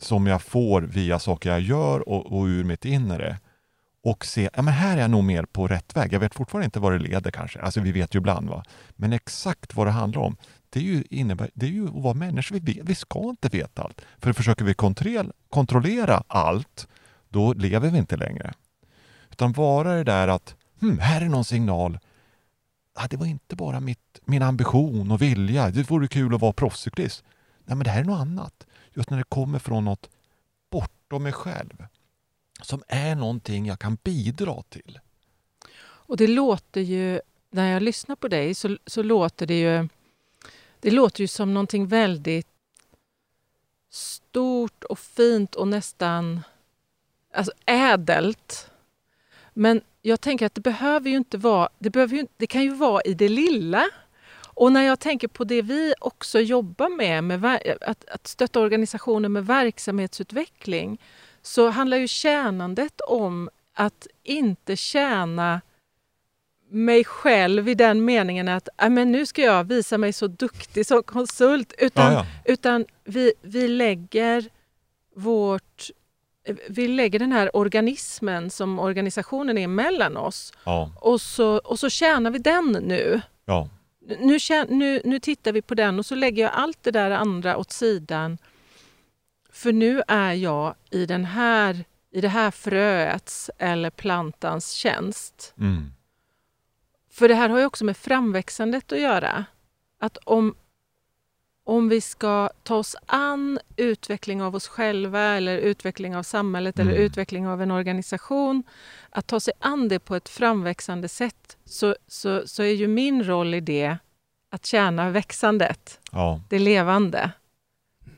som 0.00 0.26
jag 0.26 0.42
får 0.42 0.82
via 0.82 1.18
saker 1.18 1.50
jag 1.50 1.60
gör 1.60 2.08
och, 2.08 2.32
och 2.32 2.44
ur 2.44 2.64
mitt 2.64 2.84
inre 2.84 3.38
och 4.02 4.24
se, 4.24 4.50
ja 4.54 4.62
men 4.62 4.74
här 4.74 4.96
är 4.96 5.00
jag 5.00 5.10
nog 5.10 5.24
mer 5.24 5.42
på 5.42 5.66
rätt 5.66 5.96
väg. 5.96 6.12
Jag 6.12 6.20
vet 6.20 6.34
fortfarande 6.34 6.64
inte 6.64 6.80
vad 6.80 6.92
det 6.92 6.98
leder 6.98 7.30
kanske, 7.30 7.60
alltså 7.60 7.80
vi 7.80 7.92
vet 7.92 8.14
ju 8.14 8.18
ibland 8.18 8.48
va. 8.48 8.64
Men 8.96 9.12
exakt 9.12 9.74
vad 9.74 9.86
det 9.86 9.90
handlar 9.90 10.22
om, 10.22 10.36
det 10.70 10.78
är 10.78 10.84
ju, 10.84 11.04
innebär, 11.10 11.50
det 11.54 11.66
är 11.66 11.70
ju 11.70 11.84
att 11.84 11.94
vara 11.94 12.14
människa. 12.14 12.54
Vi, 12.54 12.60
vet, 12.60 12.88
vi 12.88 12.94
ska 12.94 13.20
inte 13.20 13.48
veta 13.48 13.82
allt. 13.82 14.00
För 14.18 14.32
försöker 14.32 14.64
vi 14.64 14.74
kontrollera 15.48 16.22
allt, 16.26 16.88
då 17.28 17.52
lever 17.52 17.90
vi 17.90 17.98
inte 17.98 18.16
längre. 18.16 18.54
Utan 19.30 19.52
vara 19.52 19.94
det 19.94 20.04
där 20.04 20.28
att, 20.28 20.54
hmm, 20.80 20.98
här 20.98 21.20
är 21.20 21.28
någon 21.28 21.44
signal. 21.44 21.98
Ah, 22.94 23.06
det 23.08 23.16
var 23.16 23.26
inte 23.26 23.56
bara 23.56 23.80
mitt, 23.80 24.20
min 24.24 24.42
ambition 24.42 25.10
och 25.10 25.22
vilja. 25.22 25.70
Det 25.70 25.90
vore 25.90 26.08
kul 26.08 26.34
att 26.34 26.40
vara 26.40 26.52
proffscyklist. 26.52 27.24
Nej, 27.64 27.76
men 27.76 27.84
det 27.84 27.90
här 27.90 28.00
är 28.00 28.04
något 28.04 28.20
annat. 28.20 28.66
Just 28.94 29.10
när 29.10 29.18
det 29.18 29.24
kommer 29.24 29.58
från 29.58 29.84
något 29.84 30.10
bortom 30.70 31.22
mig 31.22 31.32
själv. 31.32 31.86
Som 32.62 32.82
är 32.88 33.14
någonting 33.14 33.66
jag 33.66 33.78
kan 33.78 33.98
bidra 34.04 34.62
till. 34.68 34.98
Och 35.80 36.16
det 36.16 36.26
låter 36.26 36.80
ju, 36.80 37.20
när 37.50 37.72
jag 37.72 37.82
lyssnar 37.82 38.16
på 38.16 38.28
dig, 38.28 38.54
så, 38.54 38.78
så 38.86 39.02
låter 39.02 39.46
det 39.46 39.60
ju 39.60 39.88
det 40.80 40.90
låter 40.90 41.20
ju 41.20 41.26
som 41.26 41.54
någonting 41.54 41.86
väldigt 41.86 42.46
stort 43.90 44.84
och 44.84 44.98
fint 44.98 45.54
och 45.54 45.68
nästan 45.68 46.40
alltså 47.34 47.52
ädelt. 47.66 48.70
Men 49.54 49.80
jag 50.02 50.20
tänker 50.20 50.46
att 50.46 50.54
det 50.54 50.60
behöver 50.60 51.10
ju 51.10 51.16
inte 51.16 51.38
vara... 51.38 51.68
Det, 51.78 51.90
behöver 51.90 52.16
ju, 52.16 52.26
det 52.36 52.46
kan 52.46 52.62
ju 52.62 52.74
vara 52.74 53.02
i 53.02 53.14
det 53.14 53.28
lilla. 53.28 53.88
Och 54.40 54.72
när 54.72 54.82
jag 54.82 55.00
tänker 55.00 55.28
på 55.28 55.44
det 55.44 55.62
vi 55.62 55.94
också 56.00 56.40
jobbar 56.40 56.88
med, 56.88 57.24
med 57.24 57.44
att, 57.80 58.08
att 58.08 58.26
stötta 58.26 58.60
organisationer 58.60 59.28
med 59.28 59.46
verksamhetsutveckling, 59.46 61.00
så 61.42 61.68
handlar 61.68 61.96
ju 61.96 62.08
tjänandet 62.08 63.00
om 63.00 63.50
att 63.74 64.06
inte 64.22 64.76
tjäna 64.76 65.60
mig 66.70 67.04
själv 67.04 67.68
i 67.68 67.74
den 67.74 68.04
meningen 68.04 68.48
att 68.48 68.68
äh, 68.82 68.90
men 68.90 69.12
nu 69.12 69.26
ska 69.26 69.42
jag 69.42 69.64
visa 69.64 69.98
mig 69.98 70.12
så 70.12 70.26
duktig 70.26 70.86
som 70.86 71.02
konsult. 71.02 71.72
Utan, 71.78 72.12
ja, 72.12 72.26
ja. 72.44 72.52
utan 72.52 72.84
vi, 73.04 73.32
vi 73.42 73.68
lägger 73.68 74.48
vårt 75.16 75.90
vi 76.68 76.88
lägger 76.88 77.18
den 77.18 77.32
här 77.32 77.56
organismen 77.56 78.50
som 78.50 78.78
organisationen 78.78 79.58
är 79.58 79.68
mellan 79.68 80.16
oss 80.16 80.52
ja. 80.64 80.92
och, 81.00 81.20
så, 81.20 81.58
och 81.58 81.78
så 81.78 81.90
tjänar 81.90 82.30
vi 82.30 82.38
den 82.38 82.78
nu. 82.82 83.20
Ja. 83.44 83.68
Nu, 84.00 84.38
nu, 84.68 85.02
nu 85.04 85.20
tittar 85.20 85.52
vi 85.52 85.62
på 85.62 85.74
den 85.74 85.98
och 85.98 86.06
så 86.06 86.14
lägger 86.14 86.42
jag 86.42 86.52
allt 86.52 86.82
det 86.82 86.90
där 86.90 87.10
andra 87.10 87.56
åt 87.56 87.72
sidan. 87.72 88.38
För 89.52 89.72
nu 89.72 90.02
är 90.08 90.32
jag 90.32 90.74
i, 90.90 91.06
den 91.06 91.24
här, 91.24 91.84
i 92.10 92.20
det 92.20 92.28
här 92.28 92.50
fröets 92.50 93.50
eller 93.58 93.90
plantans 93.90 94.72
tjänst. 94.72 95.54
Mm. 95.58 95.92
För 97.18 97.28
det 97.28 97.34
här 97.34 97.48
har 97.48 97.58
ju 97.58 97.64
också 97.64 97.84
med 97.84 97.96
framväxandet 97.96 98.92
att 98.92 99.00
göra. 99.00 99.44
Att 100.00 100.16
om, 100.24 100.54
om 101.64 101.88
vi 101.88 102.00
ska 102.00 102.50
ta 102.62 102.76
oss 102.76 102.96
an 103.06 103.58
utveckling 103.76 104.42
av 104.42 104.54
oss 104.54 104.68
själva 104.68 105.20
eller 105.20 105.58
utveckling 105.58 106.16
av 106.16 106.22
samhället 106.22 106.78
eller 106.78 106.90
Mm. 106.92 107.02
utveckling 107.04 107.48
av 107.48 107.62
en 107.62 107.70
organisation, 107.70 108.62
att 109.10 109.26
ta 109.26 109.40
sig 109.40 109.52
an 109.58 109.88
det 109.88 109.98
på 109.98 110.14
ett 110.16 110.28
framväxande 110.28 111.08
sätt, 111.08 111.56
så, 111.64 111.96
så, 112.08 112.42
så 112.46 112.62
är 112.62 112.74
ju 112.74 112.88
min 112.88 113.24
roll 113.24 113.54
i 113.54 113.60
det 113.60 113.96
att 114.50 114.66
tjäna 114.66 115.10
växandet, 115.10 116.00
Ja. 116.12 116.40
det 116.48 116.58
levande, 116.58 117.30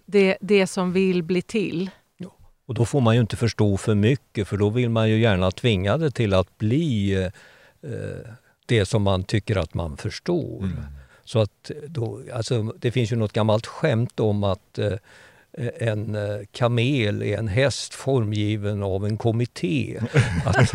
det, 0.07 0.37
det 0.40 0.66
som 0.66 0.92
vill 0.92 1.23
bli 1.23 1.42
till. 1.42 1.90
Och 2.66 2.75
då 2.75 2.85
får 2.85 3.00
man 3.00 3.14
ju 3.14 3.21
inte 3.21 3.37
förstå 3.37 3.76
för 3.76 3.95
mycket 3.95 4.49
för 4.49 4.57
då 4.57 4.71
vill 4.71 4.90
man 4.90 5.09
ju 5.11 5.19
gärna 5.21 5.50
tvinga 5.50 5.97
det 5.97 6.11
till 6.11 6.35
att 6.35 6.59
bli 6.59 7.14
eh, 7.14 7.25
eh, 7.90 8.33
det 8.71 8.87
som 8.87 9.03
man 9.03 9.25
tycker 9.25 9.57
att 9.57 9.75
man 9.75 9.97
förstår. 9.97 10.62
Mm. 10.62 10.77
Så 11.25 11.39
att 11.39 11.71
då, 11.87 12.23
alltså, 12.35 12.62
det 12.62 12.91
finns 12.91 13.12
ju 13.12 13.17
något 13.17 13.33
gammalt 13.33 13.67
skämt 13.67 14.21
om 14.21 14.45
att 14.45 14.79
eh, 14.79 14.93
en 15.79 16.14
eh, 16.14 16.23
kamel 16.52 17.23
är 17.23 17.38
en 17.38 17.49
häst 17.49 17.95
formgiven 17.95 18.83
av 18.83 19.07
en 19.07 19.17
kommitté. 19.17 19.99
Att 20.45 20.73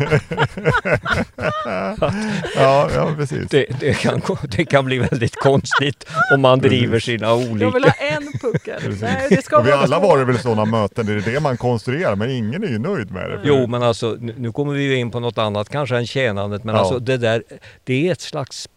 Ja, 2.56 2.90
ja, 2.94 3.12
precis. 3.16 3.48
det, 3.48 3.66
det, 3.80 3.94
kan, 3.94 4.20
det 4.56 4.64
kan 4.64 4.84
bli 4.84 4.98
väldigt 4.98 5.36
konstigt 5.36 6.06
om 6.34 6.40
man 6.40 6.58
driver 6.58 7.00
sina 7.00 7.26
Jag 7.26 7.36
vill 7.36 7.64
olika... 7.64 7.88
ha 7.88 7.94
en 8.16 8.38
puckel. 8.40 8.96
Nej, 9.00 9.26
det 9.30 9.44
ska 9.44 9.58
Och 9.58 9.66
vi 9.66 9.70
vara 9.70 9.80
alla 9.80 9.98
var 9.98 10.18
det 10.18 10.24
väl 10.24 10.38
sådana 10.38 10.64
möten, 10.64 11.06
det 11.06 11.12
är 11.12 11.32
det 11.32 11.40
man 11.40 11.56
konstruerar, 11.56 12.16
men 12.16 12.30
ingen 12.30 12.64
är 12.64 12.68
ju 12.68 12.78
nöjd 12.78 13.10
med 13.10 13.30
det. 13.30 13.40
Jo, 13.44 13.66
men 13.66 13.82
alltså 13.82 14.16
nu 14.36 14.52
kommer 14.52 14.72
vi 14.72 14.82
ju 14.82 14.96
in 14.96 15.10
på 15.10 15.20
något 15.20 15.38
annat 15.38 15.68
kanske 15.68 15.96
än 15.96 16.06
tjänandet, 16.06 16.64
men 16.64 16.74
Ja. 16.74 16.80
alltså 16.80 16.98
det 16.98 17.16
där, 17.16 17.42
det 17.84 18.08
är 18.08 18.12
ett 18.12 18.20
slags 18.20 18.68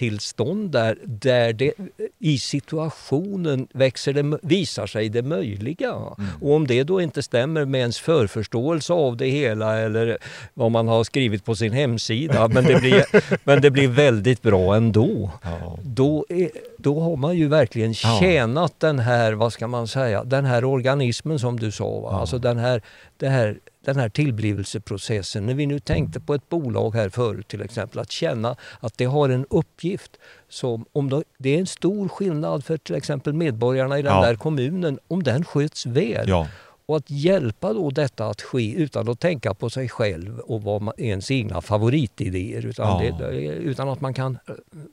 spänningstillstånd 0.00 0.70
där, 0.70 0.98
där 1.04 1.52
det 1.52 1.72
i 2.18 2.38
situationen 2.38 3.68
växer 3.72 4.12
det, 4.12 4.38
visar 4.42 4.86
sig 4.86 5.08
det 5.08 5.22
möjliga. 5.22 5.94
Och 6.40 6.54
om 6.54 6.66
det 6.66 6.82
då 6.84 7.00
inte 7.00 7.22
stämmer 7.22 7.64
med 7.64 7.80
ens 7.80 7.98
förförståelse 7.98 8.92
av 8.92 9.16
det 9.16 9.26
hela 9.30 9.78
eller 9.78 10.18
vad 10.54 10.70
man 10.70 10.88
har 10.88 11.04
skrivit 11.04 11.44
på 11.44 11.54
sin 11.54 11.72
hemsida, 11.72 12.48
men 12.54 12.64
det 12.64 12.80
blir, 12.80 13.04
men 13.44 13.62
det 13.62 13.70
blir 13.70 13.88
väldigt 13.88 14.42
bra 14.42 14.76
ändå. 14.76 15.30
Ja. 15.42 15.78
Då, 15.82 16.26
är, 16.28 16.50
då 16.78 17.00
har 17.00 17.16
man 17.16 17.36
ju 17.36 17.48
verkligen 17.48 17.94
Ja. 18.02 18.18
tjänat 18.20 18.74
den 18.80 18.98
här, 18.98 19.32
vad 19.32 19.52
ska 19.52 19.66
man 19.66 19.88
säga, 19.88 20.24
den 20.24 20.44
här 20.44 20.64
organismen 20.64 21.38
som 21.38 21.60
du 21.60 21.70
sa. 21.70 22.00
Va? 22.00 22.08
Ja. 22.12 22.20
Alltså 22.20 22.38
den 22.38 22.58
här, 22.58 22.82
det 23.16 23.28
här, 23.28 23.56
den 23.84 23.96
här 23.96 24.08
tillblivelseprocessen. 24.08 25.46
När 25.46 25.54
vi 25.54 25.66
nu 25.66 25.80
tänkte 25.80 26.20
på 26.20 26.34
ett 26.34 26.48
bolag 26.48 26.94
här 26.94 27.08
förut 27.08 27.48
till 27.48 27.62
exempel, 27.62 27.98
att 27.98 28.10
känna 28.10 28.56
att 28.80 28.98
det 28.98 29.04
har 29.04 29.28
en 29.28 29.46
uppgift. 29.50 30.16
Som, 30.48 30.84
om 30.92 31.10
det, 31.10 31.22
det 31.38 31.54
är 31.54 31.58
en 31.58 31.66
stor 31.66 32.08
skillnad 32.08 32.64
för 32.64 32.76
till 32.76 32.94
exempel 32.94 33.32
medborgarna 33.32 33.98
i 33.98 34.02
den 34.02 34.14
Ja. 34.14 34.26
där 34.26 34.34
kommunen 34.34 34.98
om 35.08 35.22
den 35.22 35.44
sköts 35.44 35.86
väl. 35.86 36.28
Ja. 36.28 36.48
Och 36.86 36.96
att 36.96 37.10
hjälpa 37.10 37.72
då 37.72 37.90
detta 37.90 38.26
att 38.26 38.42
ske 38.42 38.72
utan 38.74 39.08
att 39.08 39.20
tänka 39.20 39.54
på 39.54 39.70
sig 39.70 39.88
själv 39.88 40.38
och 40.38 40.62
vad 40.62 40.82
man, 40.82 40.94
ens 40.98 41.30
egna 41.30 41.60
favoritidéer. 41.60 42.66
Utan, 42.66 43.04
Ja. 43.04 43.16
det, 43.18 43.36
utan 43.46 43.88
att 43.88 44.00
man 44.00 44.14
kan 44.14 44.38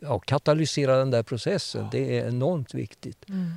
ja, 0.02 0.20
katalysera 0.20 0.98
den 0.98 1.12
där 1.12 1.24
processen. 1.24 1.88
Det 1.92 2.20
är 2.20 2.28
enormt 2.28 2.74
viktigt. 2.74 3.30
Mm. 3.30 3.52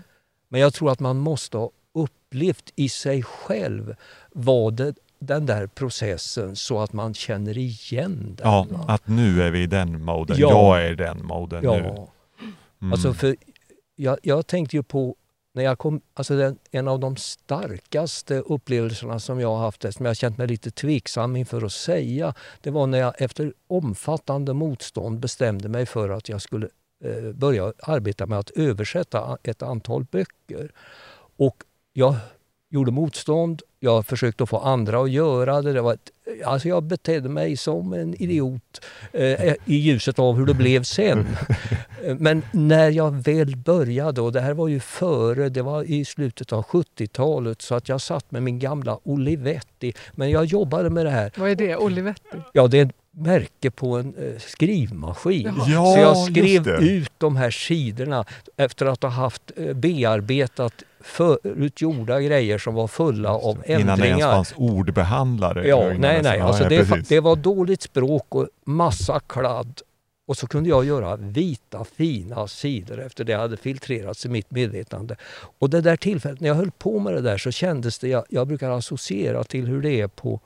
Men 0.49 0.61
jag 0.61 0.75
tror 0.75 0.91
att 0.93 1.01
man 1.01 1.17
måste 1.17 1.57
ha 1.59 1.71
upplevt 1.93 2.73
i 2.77 2.89
sig 2.89 3.23
själv 3.23 3.95
vad 4.33 4.75
det, 4.75 4.95
den 5.21 5.47
där 5.47 5.67
processen 5.67 6.57
så 6.57 6.81
att 6.81 6.93
man 6.93 7.15
känner 7.15 7.59
igen 7.59 8.35
den. 8.37 8.49
ja, 8.49 8.67
va? 8.71 8.85
att 8.89 9.09
nu 9.09 9.43
är 9.43 9.51
vi 9.51 9.63
i 9.63 9.67
den 9.67 10.05
moden, 10.05 10.37
Ja. 10.39 10.51
jag 10.51 10.85
är 10.85 10.93
i 10.93 10.95
den 10.95 11.27
moden 11.27 11.63
nu. 11.63 11.69
ja. 11.69 12.09
Mm. 12.83 12.93
Alltså 12.93 13.15
för 13.15 13.37
jag, 13.97 14.19
jag 14.23 14.47
tänkte 14.47 14.77
ju 14.77 14.83
på 14.83 15.17
när 15.53 15.63
jag 15.65 15.79
kom, 15.79 16.01
alltså 16.15 16.37
den, 16.37 16.59
en 16.71 16.89
av 16.89 17.01
de 17.01 17.17
starkaste 17.17 18.35
upplevelserna 18.35 19.19
som 19.21 19.41
jag 19.41 19.49
har 19.49 19.59
haft, 19.59 19.95
som 19.95 20.07
jag 20.07 20.17
känt 20.17 20.39
mig 20.39 20.47
lite 20.47 20.71
tveksam 20.71 21.37
inför 21.37 21.63
att 21.63 21.73
säga, 21.73 22.35
det 22.61 22.71
var 22.71 22.87
när 22.87 22.99
jag 22.99 23.15
efter 23.19 23.53
omfattande 23.67 24.53
motstånd 24.55 25.21
bestämde 25.21 25.69
mig 25.69 25.87
för 25.87 26.09
att 26.11 26.29
jag 26.29 26.43
skulle 26.43 26.69
eh, 27.05 27.33
börja 27.33 27.73
arbeta 27.83 28.27
med 28.27 28.39
att 28.39 28.51
översätta 28.51 29.39
ett 29.43 29.63
antal 29.63 30.05
böcker. 30.05 30.73
Och 31.37 31.57
jag 31.93 32.17
gjorde 32.69 32.91
motstånd, 32.93 33.63
jag 33.81 34.07
försökte 34.07 34.47
få 34.47 34.59
andra 34.59 35.03
att 35.03 35.11
göra 35.11 35.63
det. 35.63 35.73
det 35.73 35.81
var 35.81 35.95
ett, 35.95 36.11
alltså 36.45 36.69
jag 36.69 36.83
betedde 36.83 37.29
mig 37.29 37.57
som 37.57 37.93
en 37.93 38.23
idiot 38.23 38.81
eh, 39.13 39.53
i 39.65 39.77
ljuset 39.77 40.19
av 40.19 40.37
hur 40.37 40.47
det 40.47 40.55
blev 40.55 40.83
sen. 40.83 41.27
Eh, 42.05 42.15
Men 42.19 42.43
när 42.53 42.91
jag 42.91 43.25
väl 43.25 43.57
började, 43.57 44.21
och 44.21 44.33
det 44.33 44.41
här 44.41 44.55
var 44.55 44.69
ju 44.69 44.81
före, 44.81 45.49
det 45.49 45.63
var 45.63 45.83
i 45.83 46.05
slutet 46.05 46.53
av 46.53 46.65
70-talet, 46.65 47.63
så 47.63 47.75
att 47.75 47.89
jag 47.89 48.01
satt 48.01 48.31
med 48.31 48.43
min 48.43 48.59
gamla 48.59 48.99
Olivetti. 49.03 49.93
Men 50.13 50.31
jag 50.31 50.45
jobbade 50.45 50.91
med 50.91 51.07
det 51.07 51.11
här. 51.11 51.33
Vad 51.37 51.51
är 51.51 51.55
det? 51.55 51.77
Olivetti? 51.77 52.37
Ja, 52.53 52.67
det 52.67 52.79
är 52.79 52.87
ett 52.87 52.95
märke 53.11 53.71
på 53.71 53.97
en 53.97 54.15
eh, 54.15 54.39
skrivmaskin. 54.39 55.53
Ja, 55.67 55.95
Så 55.95 56.01
jag 56.01 56.17
skrev 56.17 56.69
ut 56.69 57.13
de 57.19 57.37
här 57.37 57.51
sidorna 57.51 58.25
efter 58.57 58.87
att 58.87 59.03
ha 59.03 59.11
haft 59.11 59.53
eh, 59.57 59.75
bearbetat 59.75 60.83
förut 61.01 61.81
gjorda 61.81 62.21
grejer 62.21 62.59
som 62.59 62.75
var 62.75 62.89
fulla 62.89 63.31
av 63.31 63.43
Innan 63.43 63.65
det 63.67 63.73
ens 63.73 63.91
ändringar. 63.91 64.33
fanns 64.33 64.55
ordbehandlare. 64.57 65.69
Ja, 65.69 65.93
nej, 65.99 66.23
nej. 66.23 66.41
Alltså 66.41 66.65
det, 66.65 67.09
det 67.09 67.21
var 67.21 67.37
dåligt 67.37 67.83
språk 67.83 68.35
och 68.35 68.49
massa 68.65 69.21
kladd. 69.21 69.81
Och 70.27 70.37
så 70.37 70.47
kunde 70.47 70.69
jag 70.69 70.85
göra 70.85 71.17
vita 71.17 71.85
fina 71.85 72.47
sidor 72.47 73.01
efter 73.01 73.25
det 73.25 73.35
hade 73.35 73.57
filtrerats 73.57 74.27
i 74.27 74.29
mitt 74.29 74.51
medvetande. 74.51 75.17
Och 75.59 75.71
det 75.71 75.81
där 75.81 75.97
tillfället 75.97 76.41
när 76.41 76.49
jag 76.49 76.55
höll 76.55 76.71
på 76.71 76.99
med 76.99 77.15
det 77.15 77.21
där 77.21 77.39
så 77.39 77.51
kändes 77.51 77.99
det, 77.99 78.09
jag, 78.09 78.25
jag 78.29 78.47
brukar 78.47 78.71
associera 78.71 79.45
till 79.45 79.67
hur 79.67 79.83
det 79.83 80.01
är 80.01 80.09
på 80.09 80.41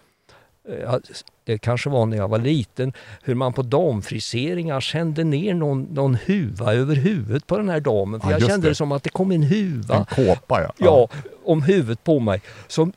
det 1.45 1.59
kanske 1.59 1.91
var 1.91 2.07
när 2.07 2.17
jag 2.17 2.29
var 2.29 2.39
liten, 2.39 2.93
hur 3.23 3.35
man 3.35 3.53
på 3.53 3.63
damfriseringar 3.63 4.81
sände 4.81 5.25
ner 5.25 5.55
någon, 5.55 5.83
någon 5.83 6.15
huva 6.15 6.75
över 6.75 6.95
huvudet 6.95 7.47
på 7.47 7.57
den 7.57 7.69
här 7.69 7.81
damen. 7.81 8.21
För 8.21 8.31
Ja, 8.31 8.39
jag 8.39 8.49
kände 8.49 8.69
det. 8.69 8.75
som 8.75 8.93
att 8.93 9.03
det 9.03 9.11
kom 9.11 9.33
en 9.33 9.43
huva 9.43 9.97
En 9.97 10.05
kåpa 10.05 10.63
ja. 10.63 10.73
ja, 10.77 11.09
om 11.45 11.63
huvudet 11.63 12.05
på 12.05 12.21
mig. 12.21 12.43
Som 12.69 12.93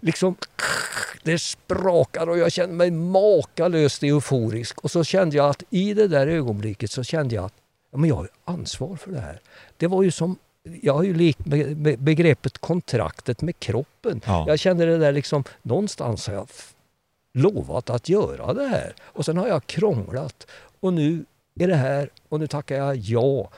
liksom, 0.00 0.36
det 1.22 1.38
sprakade 1.38 2.30
och 2.30 2.38
jag 2.38 2.52
kände 2.52 2.74
mig 2.74 2.90
makalöst 2.90 4.02
euforisk. 4.02 4.80
Och 4.80 4.90
så 4.90 5.04
kände 5.04 5.36
jag 5.36 5.48
att 5.48 5.62
i 5.70 5.94
det 5.94 6.08
där 6.08 6.26
ögonblicket 6.26 6.90
så 6.90 7.02
kände 7.02 7.34
jag 7.34 7.44
att 7.44 7.54
ja, 7.92 7.98
men 7.98 8.08
jag 8.08 8.16
har 8.16 8.28
ansvar 8.44 8.96
för 8.96 9.10
det 9.12 9.20
här. 9.20 9.40
Det 9.76 9.86
var 9.86 10.02
ju 10.02 10.10
som, 10.10 10.36
jag 10.82 10.94
har 10.94 11.02
ju 11.02 11.14
likt 11.14 11.38
begreppet 11.98 12.58
kontraktet 12.58 13.42
med 13.42 13.58
kroppen. 13.58 14.20
Ja. 14.26 14.44
Jag 14.48 14.58
kände 14.58 14.86
det 14.86 14.98
där 14.98 15.12
liksom, 15.12 15.44
någonstans 15.62 16.26
har 16.26 16.34
jag 16.34 16.48
lovat 17.32 17.90
att 17.90 18.08
göra 18.08 18.54
det 18.54 18.66
här. 18.66 18.94
Och 19.02 19.24
sen 19.24 19.36
har 19.36 19.48
jag 19.48 19.66
krånglat. 19.66 20.46
Och 20.80 20.92
nu 20.92 21.24
är 21.60 21.68
det 21.68 21.76
här 21.76 22.10
och 22.28 22.40
nu 22.40 22.46
tackar 22.46 22.76
jag 22.76 22.96
ja. 22.96 23.50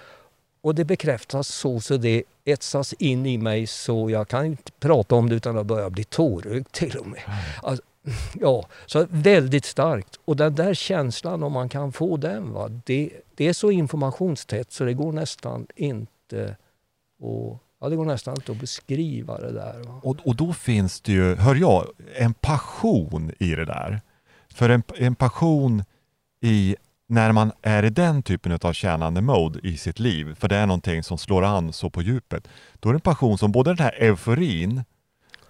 Och 0.61 0.75
det 0.75 0.85
bekräftas 0.85 1.49
så, 1.49 1.81
så 1.81 1.97
det 1.97 2.23
etsas 2.45 2.93
in 2.93 3.27
i 3.27 3.39
mig 3.39 3.67
så 3.67 4.11
jag 4.11 4.29
kan 4.29 4.47
inte 4.47 4.73
prata 4.73 5.15
om 5.15 5.29
det 5.29 5.35
utan 5.35 5.59
att 5.59 5.67
börja 5.67 5.91
bli 5.91 6.05
tårögd 6.05 6.73
till 6.73 6.97
och 6.97 7.07
med. 7.07 7.23
Alltså, 7.63 7.85
ja, 8.41 8.67
så 8.87 9.07
väldigt 9.11 9.65
starkt. 9.65 10.19
Och 10.25 10.37
den 10.37 10.55
där 10.55 10.75
känslan, 10.75 11.43
om 11.43 11.53
man 11.53 11.69
kan 11.69 11.93
få 11.93 12.17
den, 12.17 12.53
va, 12.53 12.69
det, 12.85 13.11
det 13.35 13.49
är 13.49 13.53
så 13.53 13.71
informationstätt 13.71 14.73
så 14.73 14.85
det 14.85 14.95
går 14.95 15.13
nästan 15.13 15.67
inte 15.77 16.57
att, 17.23 17.61
ja, 17.85 17.89
det 17.89 17.97
går 17.97 18.05
nästan 18.05 18.35
inte 18.35 18.53
att 18.53 18.61
beskriva 18.61 19.39
det 19.39 19.53
där. 19.53 19.83
Och, 20.03 20.17
och 20.25 20.37
då 20.37 20.53
finns 20.53 21.01
det 21.01 21.13
ju, 21.13 21.35
hör 21.35 21.55
jag, 21.55 21.87
en 22.17 22.35
passion 22.35 23.33
i 23.39 23.55
det 23.55 23.65
där. 23.65 24.01
För 24.55 24.69
en, 24.69 24.83
en 24.95 25.15
passion 25.15 25.85
i 26.41 26.77
när 27.07 27.33
man 27.33 27.53
är 27.63 27.83
i 27.83 27.91
den 27.91 28.23
typen 28.23 28.59
av 28.63 28.73
tjänande 28.73 29.21
mode 29.21 29.61
i 29.63 29.77
sitt 29.77 29.99
liv, 29.99 30.35
för 30.35 30.49
det 30.49 30.57
är 30.57 30.67
någonting 30.67 31.03
som 31.03 31.19
slår 31.19 31.45
an 31.45 31.73
så 31.73 31.91
på 31.91 32.03
djupet, 32.03 32.49
då 32.81 32.89
är 32.89 32.93
det 32.93 32.97
en 32.97 33.01
passion 33.01 33.39
som 33.39 33.53
både 33.53 33.71
den 33.71 33.79
här 33.79 34.03
euforin, 34.03 34.85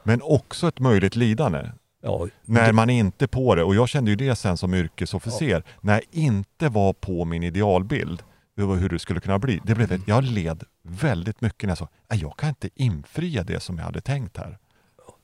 men 0.03 0.23
också 0.23 0.69
ett 0.69 0.81
möjligt 0.81 1.17
lidande. 1.17 1.71
Ja, 2.03 2.29
När 2.45 2.73
man 2.73 2.91
inte 2.91 3.25
är 3.25 3.27
på 3.27 3.55
det, 3.55 3.65
och 3.65 3.75
jag 3.75 3.89
kände 3.89 4.11
ju 4.11 4.17
det 4.17 4.37
sen 4.37 4.57
som 4.57 4.75
yrkesofficer, 4.75 5.63
när 5.81 5.93
jag 5.95 6.03
inte 6.11 6.69
var 6.69 6.93
på 6.93 7.25
min 7.25 7.43
idealbild, 7.43 8.23
hur 8.57 8.89
det 8.89 8.99
skulle 8.99 9.21
kunna 9.21 9.39
bli. 9.39 9.61
Det 9.65 9.75
blev, 9.75 10.03
jag 10.07 10.25
led 10.25 10.65
väldigt 10.83 11.41
mycket 11.41 11.63
när 11.63 11.71
jag 11.71 11.79
sa, 11.79 11.89
"Nej, 12.11 12.21
jag 12.21 12.37
kan 12.37 12.49
inte 12.49 12.69
infria 12.75 13.45
det 13.45 13.61
som 13.61 13.79
jag 13.79 13.85
hade 13.85 14.01
tänkt 14.01 14.37
här. 14.37 14.59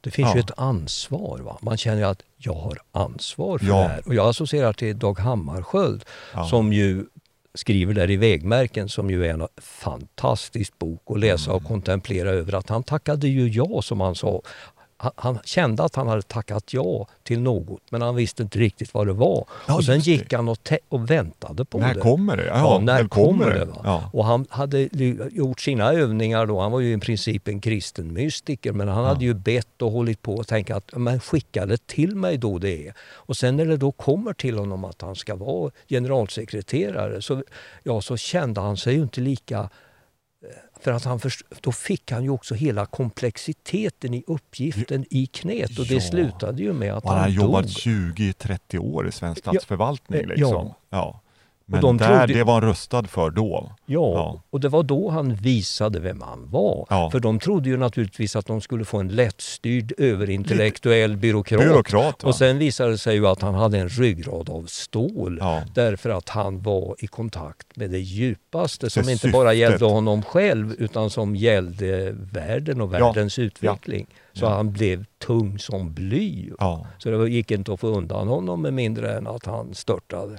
Det 0.01 0.11
finns 0.11 0.29
Ja. 0.29 0.35
ju 0.35 0.41
ett 0.41 0.59
ansvar. 0.59 1.39
Va? 1.39 1.59
Man 1.63 1.77
känner 1.77 1.99
ju 1.99 2.05
att 2.05 2.23
jag 2.37 2.55
har 2.55 2.79
ansvar 2.93 3.59
för 3.59 3.67
Ja. 3.67 3.75
det 3.83 3.89
här. 3.89 4.03
Och 4.09 4.15
jag 4.15 4.29
associerar 4.29 4.73
till 4.73 4.99
Dag 4.99 5.19
Hammarskjöld 5.19 6.05
Ja. 6.35 6.49
som 6.49 6.73
ju 6.73 7.07
skriver 7.55 7.95
där 7.95 8.11
i 8.11 8.17
Vägmärken 8.17 8.89
som 8.89 9.11
ju 9.11 9.27
är 9.27 9.31
en 9.35 9.49
fantastisk 9.57 10.79
bok 10.79 11.03
att 11.07 11.21
läsa 11.21 11.51
Mm. 11.51 11.57
och 11.63 11.69
kontemplera 11.69 12.31
över 12.31 12.53
att 12.55 12.69
han 12.69 12.83
tackade 12.83 13.29
ju 13.29 13.49
ja 13.49 13.83
som 13.83 14.01
han 14.01 14.15
sa. 14.15 14.43
Han, 15.03 15.13
han 15.17 15.39
kände 15.45 15.83
att 15.85 15.95
han 15.95 16.09
hade 16.09 16.23
tackat 16.23 16.73
ja 16.73 17.07
till 17.23 17.41
något 17.41 17.83
men 17.91 18.03
han 18.03 18.15
visste 18.15 18.43
inte 18.43 18.59
riktigt 18.59 18.95
vad 18.95 19.07
det 19.07 19.13
var. 19.13 19.45
Ja, 19.69 19.75
och 19.75 19.85
sen 19.85 20.01
gick 20.01 20.31
det. 20.31 20.37
han 20.37 20.49
och, 20.49 20.59
och 20.89 21.11
väntade 21.11 21.65
på 21.65 21.79
När 21.79 21.95
det. 21.95 22.01
kommer 22.01 22.37
det? 22.37 22.47
Ja, 22.47 22.57
Ja, 22.59 22.79
när 22.83 23.09
kommer 23.09 23.51
det? 23.51 23.65
Va? 23.65 23.81
Ja. 23.85 24.11
Och 24.13 24.25
han 24.25 24.47
hade 24.51 24.89
gjort 25.31 25.61
sina 25.61 25.93
övningar 25.93 26.47
då. 26.47 26.61
Han 26.61 26.73
var 26.73 26.81
ju 26.81 26.93
i 26.95 26.99
princip 26.99 27.49
en 27.49 27.61
kristen 27.61 28.13
mystiker 28.13 28.73
men 28.73 28.89
han 28.89 29.05
hade 29.05 29.25
ju 29.25 29.35
bett 29.35 29.83
och 29.83 29.91
hållit 29.93 30.23
på 30.23 30.35
och 30.35 30.47
tänkt 30.47 30.71
att 30.71 30.91
men 30.97 31.21
skicka 31.21 31.67
det 31.67 31.87
till 31.87 32.17
mig 32.17 32.39
då 32.39 32.59
det 32.59 32.87
är. 32.89 32.95
Och 33.13 33.37
sen 33.37 33.57
när 33.57 33.67
det 33.67 33.77
då 33.77 33.93
kommer 33.93 34.33
till 34.33 34.59
honom 34.59 34.85
att 34.85 35.03
han 35.03 35.17
ska 35.17 35.35
vara 35.37 35.71
generalsekreterare 35.89 37.23
så, 37.23 37.43
ja, 37.83 38.01
så 38.01 38.17
kände 38.17 38.61
han 38.61 38.77
sig 38.77 38.95
ju 38.95 39.03
inte 39.03 39.21
lika 39.21 39.69
för 40.81 40.93
att 40.93 41.05
han 41.05 41.21
först, 41.21 41.43
då 41.61 41.73
fick 41.73 42.11
han 42.13 42.25
ju 42.25 42.31
också 42.31 42.55
hela 42.55 42.87
komplexiteten 42.87 44.15
i 44.15 44.25
uppgiften 44.27 45.05
i 45.11 45.27
knät 45.27 45.79
och 45.79 45.87
det 45.87 45.95
Ja. 45.95 46.01
slutade 46.01 46.63
ju 46.63 46.73
med 46.73 46.95
att 46.95 47.05
Och 47.05 47.11
han 47.11 47.19
har 47.19 47.25
han 47.27 47.33
jobbat 47.35 47.63
dog. 47.63 47.71
20-30 47.71 48.79
år 48.79 49.09
i 49.09 49.13
svensk 49.13 49.47
Ja, 49.47 49.51
statsförvaltning. 49.53 50.21
eh, 50.21 50.27
Liksom. 50.27 50.73
ja. 50.91 51.21
Men 51.73 51.81
de 51.81 51.97
där, 51.97 52.19
trodde- 52.27 52.35
det 52.39 52.45
var 52.45 52.53
han 52.55 52.63
rustad 52.63 53.05
för 53.05 53.31
då. 53.31 53.73
Ja, 53.87 54.13
Ja. 54.15 54.43
och 54.51 54.61
det 54.61 54.69
var 54.69 54.83
då 54.83 55.09
han 55.11 55.35
visade 55.35 56.01
vem 56.01 56.21
han 56.21 56.51
var. 56.51 56.87
Ja. 56.91 57.11
För 57.11 57.21
de 57.21 57.39
trodde 57.39 57.69
ju 57.69 57.77
naturligtvis 57.77 58.37
att 58.37 58.47
de 58.47 58.61
skulle 58.61 58.85
få 58.85 58.99
en 58.99 59.09
lättstyrd 59.09 59.93
överintellektuell 59.99 61.17
byråkrat. 61.17 61.61
Byråkrat? 61.61 62.25
Och 62.25 62.35
sen 62.35 62.59
visade 62.59 62.91
det 62.91 62.99
sig 62.99 63.15
ju 63.15 63.27
att 63.27 63.43
han 63.43 63.55
hade 63.55 63.79
en 63.79 63.89
ryggrad 63.89 64.51
av 64.51 64.65
stål. 64.67 65.39
Ja. 65.41 65.63
Därför 65.75 66.11
att 66.11 66.29
han 66.29 66.63
var 66.63 66.97
i 66.99 67.07
kontakt 67.07 67.77
med 67.77 67.91
det 67.91 67.99
djupaste 67.99 68.91
som 68.91 69.03
Det 69.03 69.13
inte 69.13 69.29
bara 69.29 69.51
syftet. 69.51 69.59
gällde 69.71 69.85
honom 69.85 70.23
själv 70.23 70.75
utan 70.79 71.11
som 71.11 71.37
gällde 71.37 72.13
världen 72.33 72.81
och 72.81 72.95
världens 72.95 73.39
utveckling. 73.39 74.07
Så 74.33 74.47
han 74.49 74.73
blev 74.73 75.05
tung 75.27 75.59
som 75.59 75.93
bly. 75.95 76.51
Så 76.99 77.11
det 77.11 77.29
gick 77.31 77.51
inte 77.51 77.73
att 77.73 77.81
få 77.81 77.87
undan 77.87 78.29
honom 78.29 78.63
med 78.63 78.73
mindre 78.75 79.13
än 79.17 79.27
att 79.27 79.47
han 79.47 79.75
störtade. 79.75 80.39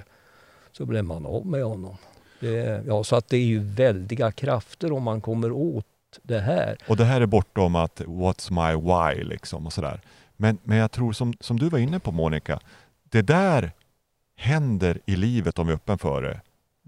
Så 0.72 0.86
blev 0.86 1.04
man 1.04 1.26
av 1.26 1.46
med 1.46 1.64
honom. 1.64 1.96
Det, 2.40 2.84
ja, 2.86 3.04
så 3.04 3.16
att 3.16 3.28
det 3.28 3.36
är 3.36 3.44
ju 3.44 3.58
väldiga 3.58 4.32
krafter 4.32 4.92
om 4.92 5.02
man 5.02 5.20
kommer 5.20 5.52
åt 5.52 5.86
det 6.22 6.38
här. 6.38 6.76
Och 6.88 6.96
det 6.96 7.04
här 7.04 7.20
är 7.20 7.26
bortom 7.26 7.76
att 7.76 8.00
what's 8.00 8.50
my 8.50 8.80
why 8.80 9.24
liksom 9.24 9.66
och 9.66 9.72
sådär. 9.72 10.00
Men, 10.36 10.58
men 10.62 10.78
jag 10.78 10.90
tror 10.90 11.12
som, 11.12 11.34
som 11.40 11.58
du 11.58 11.68
var 11.68 11.78
inne 11.78 12.00
på 12.00 12.12
Monica, 12.12 12.60
det 13.10 13.22
där 13.22 13.72
händer 14.36 14.98
i 15.06 15.16
livet 15.16 15.58
om 15.58 15.66
vi 15.66 15.72
är 15.72 15.76
öppen 15.76 15.98
för 15.98 16.22
det 16.22 16.40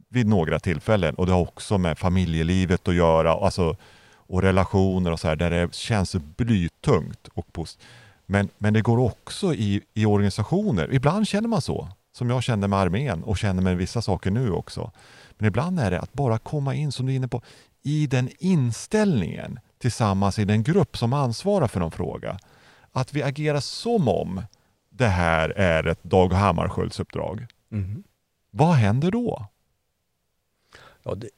vid 0.08 0.26
några 0.26 0.60
tillfällen 0.60 1.14
och 1.14 1.26
det 1.26 1.32
har 1.32 1.40
också 1.40 1.78
med 1.78 1.98
familjelivet 1.98 2.88
att 2.88 2.94
göra 2.94 3.32
alltså, 3.32 3.76
och 4.26 4.42
relationer 4.42 5.12
och 5.12 5.20
så 5.20 5.28
här 5.28 5.36
där 5.36 5.50
det 5.50 5.74
känns 5.74 6.14
blytungt. 6.14 7.28
Och 7.34 7.52
post. 7.52 7.80
Men, 8.26 8.48
men 8.58 8.72
det 8.74 8.80
går 8.80 8.98
också 8.98 9.54
i, 9.54 9.82
i 9.94 10.06
organisationer. 10.06 10.94
Ibland 10.94 11.28
känner 11.28 11.48
man 11.48 11.62
så, 11.62 11.88
som 12.16 12.30
jag 12.30 12.42
kände 12.42 12.68
med 12.68 12.78
armén 12.78 13.22
och 13.22 13.38
känner 13.38 13.62
med 13.62 13.76
vissa 13.76 14.02
saker 14.02 14.30
nu 14.30 14.50
också. 14.50 14.92
Men 15.38 15.48
ibland 15.48 15.80
är 15.80 15.90
det 15.90 16.00
att 16.00 16.12
bara 16.12 16.38
komma 16.38 16.74
in, 16.74 16.92
som 16.92 17.06
du 17.06 17.12
är 17.12 17.16
inne 17.16 17.28
på, 17.28 17.42
i 17.82 18.06
den 18.06 18.30
inställningen 18.38 19.58
tillsammans 19.78 20.38
i 20.38 20.44
den 20.44 20.62
grupp 20.62 20.96
som 20.96 21.12
ansvarar 21.12 21.68
för 21.68 21.80
någon 21.80 21.90
fråga. 21.90 22.38
Att 22.92 23.14
vi 23.14 23.22
agerar 23.22 23.60
som 23.60 24.08
om 24.08 24.42
det 24.90 25.06
här 25.06 25.50
är 25.50 25.86
ett 25.86 26.02
Dag 26.02 26.32
Hammarskjölds-uppdrag. 26.32 27.46
Vad 28.50 28.74
händer 28.74 29.10
då? 29.10 29.46
Ja, 31.02 31.14
det, 31.14 31.28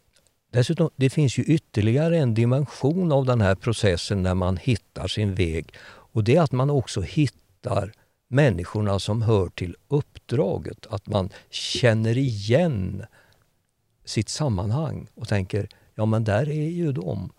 dessutom, 0.52 0.90
det 0.96 1.10
finns 1.10 1.38
ju 1.38 1.42
ytterligare 1.42 2.18
en 2.18 2.34
dimension 2.34 3.12
av 3.12 3.24
den 3.24 3.40
här 3.40 3.54
processen 3.54 4.22
när 4.22 4.34
man 4.34 4.56
hittar 4.56 5.08
sin 5.08 5.34
väg. 5.34 5.74
Och 5.86 6.24
det 6.24 6.36
är 6.36 6.42
att 6.42 6.52
man 6.52 6.70
också 6.70 7.00
hittar 7.00 7.92
människorna 8.28 8.98
som 8.98 9.22
hör 9.22 9.48
till 9.48 9.76
uppdraget. 9.88 10.86
Att 10.90 11.06
man 11.06 11.30
känner 11.50 12.18
igen 12.18 13.04
sitt 14.04 14.28
sammanhang 14.28 15.08
och 15.14 15.28
tänker, 15.28 15.68
ja 15.94 16.06
men 16.06 16.24
där 16.24 16.48
är 16.48 16.68
ju 16.68 16.92
de. 16.92 17.32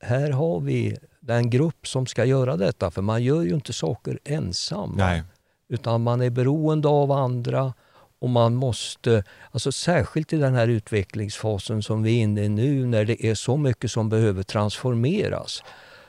Här 0.00 0.30
har 0.30 0.60
vi 0.60 0.96
den 1.20 1.50
grupp 1.50 1.86
som 1.86 2.06
ska 2.06 2.24
göra 2.24 2.56
detta, 2.56 2.90
för 2.90 3.02
man 3.02 3.22
gör 3.22 3.42
ju 3.42 3.54
inte 3.54 3.72
saker 3.72 4.18
ensam. 4.24 4.94
Nej. 4.96 5.22
Utan 5.68 6.02
man 6.02 6.20
är 6.20 6.30
beroende 6.30 6.88
av 6.88 7.12
andra 7.12 7.74
och 8.18 8.30
man 8.30 8.54
måste, 8.54 9.24
alltså 9.50 9.72
särskilt 9.72 10.32
i 10.32 10.36
den 10.36 10.54
här 10.54 10.68
utvecklingsfasen 10.68 11.82
som 11.82 12.02
vi 12.02 12.18
är 12.18 12.22
inne 12.22 12.44
i 12.44 12.48
nu 12.48 12.86
när 12.86 13.04
det 13.04 13.26
är 13.26 13.34
så 13.34 13.56
mycket 13.56 13.90
som 13.90 14.08
behöver 14.08 14.42
transformeras 14.42 15.62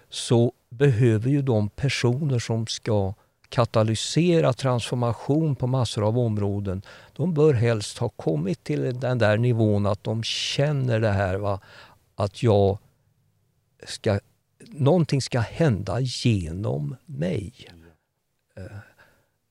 så 0.10 0.54
behöver 0.70 1.30
ju 1.30 1.42
de 1.42 1.70
personer 1.70 2.40
som 2.40 2.68
ska 2.68 3.14
katalysera 3.54 4.54
transformation 4.54 5.56
på 5.56 5.68
massor 5.68 6.08
av 6.08 6.20
områden, 6.20 6.82
de 7.14 7.34
bör 7.34 7.54
helst 7.54 7.98
ha 7.98 8.10
kommit 8.10 8.64
till 8.64 9.00
den 9.00 9.18
där 9.18 9.38
nivån 9.38 9.86
att 9.86 10.04
de 10.04 10.24
känner 10.24 11.00
det 11.00 11.10
här 11.12 11.36
va, 11.36 11.60
att 12.16 12.44
jag 12.44 12.78
ska, 13.84 14.20
någonting 14.68 15.22
ska 15.22 15.40
hända 15.40 16.00
genom 16.00 16.96
mig. 17.06 17.54
Eh, 18.58 18.64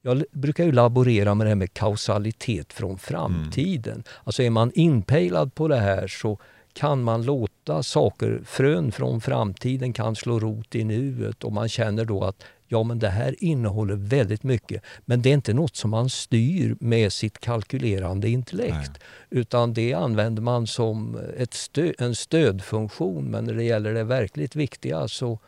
Jag 0.02 0.24
brukar 0.32 0.64
ju 0.64 0.72
laborera 0.72 1.34
med 1.34 1.46
det 1.46 1.48
här 1.48 1.54
med 1.56 1.74
kausalitet 1.74 2.72
från 2.72 2.98
framtiden. 2.98 4.04
Alltså 4.24 4.42
är 4.42 4.50
man 4.50 4.72
inpejlad 4.74 5.54
på 5.54 5.68
det 5.68 5.80
här 5.80 6.08
så 6.08 6.38
kan 6.72 7.02
man 7.02 7.22
låta 7.22 7.82
saker, 7.82 8.42
frön 8.44 8.92
från 8.92 9.20
framtiden 9.20 9.92
kan 9.92 10.16
slå 10.16 10.40
rot 10.40 10.74
i 10.74 10.84
nuet 10.84 11.44
och 11.44 11.52
man 11.52 11.68
känner 11.68 12.04
då 12.04 12.24
att 12.24 12.44
ja 12.72 12.82
men 12.82 12.98
det 12.98 13.08
här 13.08 13.44
innehåller 13.44 13.94
väldigt 13.94 14.42
mycket. 14.42 14.82
Men 15.04 15.22
det 15.22 15.28
är 15.28 15.34
inte 15.34 15.54
något 15.54 15.76
som 15.76 15.90
man 15.90 16.08
styr 16.08 16.76
med 16.80 17.12
sitt 17.12 17.38
kalkylerande 17.38 18.28
intellekt. 18.28 18.90
Utan 19.30 19.74
det 19.74 19.94
använder 19.94 20.42
man 20.42 20.66
som 20.66 21.18
ett 21.36 21.54
stö 21.54 21.92
en 21.98 22.14
stödfunktion. 22.14 23.24
Men 23.30 23.44
när 23.44 23.54
det 23.54 23.64
gäller 23.64 23.94
det 23.94 24.04
verkligt 24.04 24.56
viktiga 24.56 25.08
så, 25.08 25.38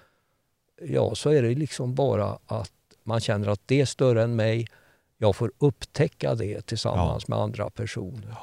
ja, 0.83 1.15
så 1.15 1.31
är 1.31 1.43
det 1.43 1.55
liksom 1.55 1.95
bara 1.95 2.39
att 2.47 2.73
man 3.05 3.21
känner 3.21 3.49
att 3.49 3.61
det 3.67 3.81
är 3.81 3.87
större 3.87 4.23
än 4.23 4.37
mig. 4.37 4.67
Jag 5.19 5.37
får 5.37 5.53
upptäcka 5.59 6.35
det 6.35 6.67
tillsammans 6.67 7.29
med 7.29 7.39
andra 7.39 7.71
personer. 7.71 8.37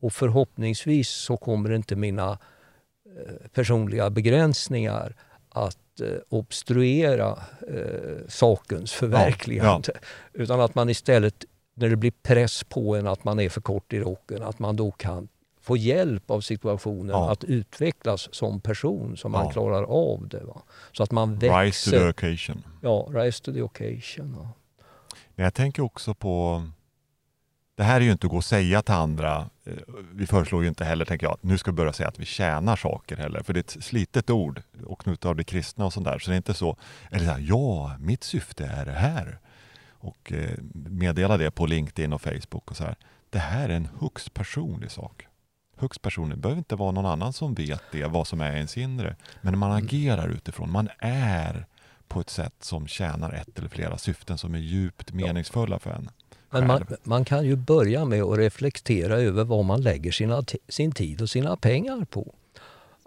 Och 0.00 0.12
förhoppningsvis 0.12 1.08
så 1.08 1.36
kommer 1.36 1.72
inte 1.72 1.96
mina 1.96 2.30
eh, 2.30 3.48
personliga 3.52 4.10
begränsningar 4.10 5.16
att 5.48 5.78
eh, 6.00 6.06
obstruera 6.28 7.38
eh, 7.68 8.28
sakens 8.28 8.92
förverkligande. 8.92 9.92
Utan 10.32 10.60
att 10.60 10.74
man 10.74 10.88
istället, 10.90 11.44
när 11.74 11.88
det 11.88 11.96
blir 11.96 12.12
press 12.22 12.64
på 12.64 12.96
en 12.96 13.06
att 13.06 13.24
man 13.24 13.40
är 13.40 13.48
för 13.48 13.60
kort 13.60 13.92
i 13.92 14.00
rocken, 14.00 14.42
att 14.42 14.58
man 14.58 14.76
då 14.76 14.90
kan 14.90 15.28
få 15.62 15.76
hjälp 15.76 16.30
av 16.30 16.40
situationen 16.40 17.08
Ja. 17.10 17.32
att 17.32 17.44
utvecklas 17.44 18.28
som 18.34 18.60
person, 18.60 19.16
så 19.16 19.28
man 19.28 19.44
Ja. 19.44 19.50
klarar 19.52 19.82
av 19.82 20.28
det. 20.28 20.44
Va? 20.44 20.62
Så 20.92 21.02
att 21.02 21.10
man 21.10 21.40
Rise 21.40 21.48
to 21.50 21.56
växer. 21.56 21.90
the 21.90 22.08
occasion. 22.08 22.62
Ja, 22.82 23.08
rise 23.10 23.42
to 23.42 23.52
the 23.52 23.62
occasion. 23.62 24.36
Ja. 24.40 24.48
Men 25.34 25.44
jag 25.44 25.54
tänker 25.54 25.82
också 25.82 26.14
på 26.14 26.62
det 27.80 27.84
här 27.84 27.96
är 27.96 28.04
ju 28.04 28.12
inte 28.12 28.26
att 28.26 28.30
gå 28.30 28.36
och 28.36 28.44
säga 28.44 28.82
till 28.82 28.94
andra. 28.94 29.50
eh, 29.64 29.72
Vi 30.12 30.26
föreslår 30.26 30.62
ju 30.62 30.68
inte 30.68 30.84
heller, 30.84 31.04
tänker 31.04 31.26
jag, 31.26 31.32
att 31.32 31.42
nu 31.42 31.58
ska 31.58 31.70
vi 31.70 31.74
börja 31.74 31.92
säga 31.92 32.08
att 32.08 32.18
vi 32.18 32.24
tjänar 32.24 32.76
saker 32.76 33.16
heller. 33.16 33.42
För 33.42 33.52
det 33.52 33.58
är 33.58 33.78
ett 33.78 33.84
slitet 33.84 34.30
ord 34.30 34.62
och 34.86 35.00
knutet 35.00 35.24
av 35.24 35.36
det 35.36 35.44
kristna 35.44 35.84
och 35.86 35.92
sånt 35.92 36.06
där. 36.06 36.18
Så 36.18 36.30
det 36.30 36.34
är 36.34 36.36
inte 36.36 36.54
så, 36.54 36.76
eller 37.10 37.24
så 37.24 37.30
här, 37.30 37.44
ja, 37.48 37.96
mitt 37.98 38.24
syfte 38.24 38.66
är 38.66 38.86
det 38.86 38.92
här. 38.92 39.38
Och 39.90 40.32
eh, 40.32 40.58
meddela 40.72 41.36
det 41.36 41.50
på 41.50 41.66
LinkedIn 41.66 42.12
och 42.12 42.22
Facebook 42.22 42.70
och 42.70 42.76
så 42.76 42.84
här. 42.84 42.96
Det 43.30 43.38
här 43.38 43.68
är 43.68 43.74
en 43.76 43.88
högst 44.00 44.34
personlig 44.34 44.90
sak. 44.90 45.26
Högst 45.76 46.02
personlig. 46.02 46.38
Det 46.38 46.42
behöver 46.42 46.58
inte 46.58 46.76
vara 46.76 46.90
någon 46.90 47.06
annan 47.06 47.32
som 47.32 47.54
vet 47.54 47.82
det, 47.92 48.04
vad 48.04 48.26
som 48.26 48.40
är 48.40 48.56
ens 48.56 48.76
inre. 48.76 49.16
Men 49.40 49.58
man 49.58 49.72
agerar 49.72 50.28
utifrån. 50.28 50.70
Man 50.72 50.88
är 50.98 51.66
på 52.08 52.20
ett 52.20 52.30
sätt 52.30 52.54
som 52.60 52.86
tjänar 52.86 53.32
ett 53.32 53.58
eller 53.58 53.68
flera 53.68 53.98
syften 53.98 54.38
som 54.38 54.54
är 54.54 54.58
djupt 54.58 55.12
meningsfulla 55.12 55.78
för 55.78 55.90
en. 55.90 56.10
Men 56.50 56.66
man, 56.66 56.86
man 57.02 57.24
kan 57.24 57.44
ju 57.46 57.56
börja 57.56 58.04
med 58.04 58.22
att 58.22 58.38
reflektera 58.38 59.14
över 59.20 59.44
vad 59.44 59.64
man 59.64 59.82
lägger 59.82 60.12
sina, 60.12 60.44
sin 60.68 60.92
tid 60.92 61.22
och 61.22 61.30
sina 61.30 61.56
pengar 61.56 62.04
på. 62.10 62.34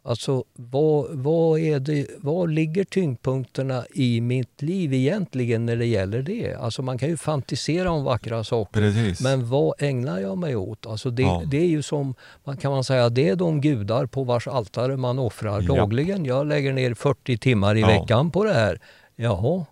Alltså, 0.05 0.43
vad, 0.53 1.05
vad, 1.09 1.59
är 1.59 1.79
det, 1.79 2.07
vad 2.17 2.49
ligger 2.51 2.83
tyngdpunkterna 2.83 3.85
i 3.93 4.21
mitt 4.21 4.61
liv 4.61 4.93
egentligen 4.93 5.65
när 5.65 5.75
det 5.75 5.85
gäller 5.85 6.21
det? 6.21 6.53
Alltså 6.55 6.81
man 6.81 6.97
kan 6.97 7.09
ju 7.09 7.17
fantisera 7.17 7.91
om 7.91 8.03
vackra 8.03 8.43
saker. 8.43 8.79
Precis. 8.81 9.21
Men 9.21 9.49
vad 9.49 9.73
ägnar 9.81 10.19
jag 10.19 10.37
mig 10.37 10.55
åt? 10.55 10.85
Alltså 10.85 11.09
det, 11.09 11.21
Ja. 11.21 11.43
det 11.47 11.57
är 11.57 11.67
ju 11.67 11.81
som, 11.81 12.15
kan 12.61 12.71
man 12.71 12.83
säga, 12.83 13.09
det 13.09 13.29
är 13.29 13.35
de 13.35 13.61
gudar 13.61 14.05
på 14.05 14.23
vars 14.23 14.47
altare 14.47 14.97
man 14.97 15.19
offrar 15.19 15.61
Ja. 15.61 15.75
dagligen. 15.75 16.25
Jag 16.25 16.47
lägger 16.47 16.73
ner 16.73 16.93
40 16.93 17.37
timmar 17.37 17.75
i 17.75 17.79
Ja. 17.79 17.87
veckan 17.87 18.31
på 18.31 18.43
det 18.43 18.53
här. 18.53 18.79
Jaha, 19.15 19.65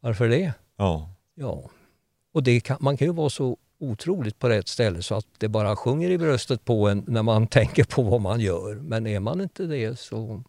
varför 0.00 0.28
det? 0.28 0.52
ja. 0.76 1.10
Ja, 1.36 1.70
och 2.34 2.42
det 2.42 2.60
kan, 2.60 2.76
man 2.80 2.96
kan 2.96 3.06
ju 3.06 3.12
vara 3.12 3.30
så 3.30 3.56
otroligt 3.78 4.38
på 4.38 4.48
rätt 4.48 4.68
ställe 4.68 5.02
så 5.02 5.14
att 5.14 5.26
det 5.38 5.48
bara 5.48 5.76
sjunger 5.76 6.10
i 6.10 6.18
bröstet 6.18 6.64
på 6.64 6.88
en 6.88 7.04
när 7.06 7.22
man 7.22 7.46
tänker 7.58 7.84
på 7.84 8.02
vad 8.02 8.20
man 8.20 8.40
gör. 8.40 8.74
Men 8.74 9.06
är 9.06 9.20
man 9.20 9.40
inte 9.40 9.66
det 9.66 9.98
så... 9.98 10.42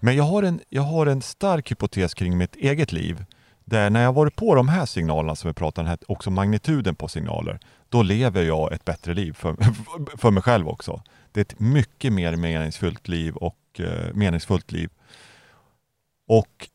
Men 0.00 0.16
jag 0.16 0.24
har, 0.24 0.42
en, 0.42 0.60
jag 0.68 0.82
har 0.82 1.06
en 1.06 1.22
stark 1.22 1.70
hypotes 1.70 2.14
kring 2.14 2.38
mitt 2.38 2.56
eget 2.56 2.92
liv 2.92 3.24
Där 3.64 3.90
när 3.90 4.02
jag 4.02 4.12
varit 4.12 4.36
på 4.36 4.54
de 4.54 4.68
här 4.68 4.86
signalerna 4.86 5.36
som 5.36 5.48
vi 5.48 5.54
pratar 5.54 5.82
om, 5.82 5.88
här, 5.88 5.98
också 6.08 6.30
magnituden 6.30 6.94
på 6.94 7.08
signaler, 7.08 7.60
då 7.88 8.02
lever 8.02 8.42
jag 8.42 8.72
ett 8.72 8.84
bättre 8.84 9.14
liv 9.14 9.32
för, 9.32 9.56
för 10.16 10.30
mig 10.30 10.42
själv 10.42 10.68
också. 10.68 11.02
Det 11.32 11.40
är 11.40 11.44
ett 11.44 11.60
mycket 11.60 12.12
mer 12.12 12.36
meningsfullt 12.36 13.08
liv 13.08 13.36
och 13.36 13.80
eh, 13.80 14.14
meningsfullt 14.14 14.72
liv. 14.72 14.90
Och 16.28 16.68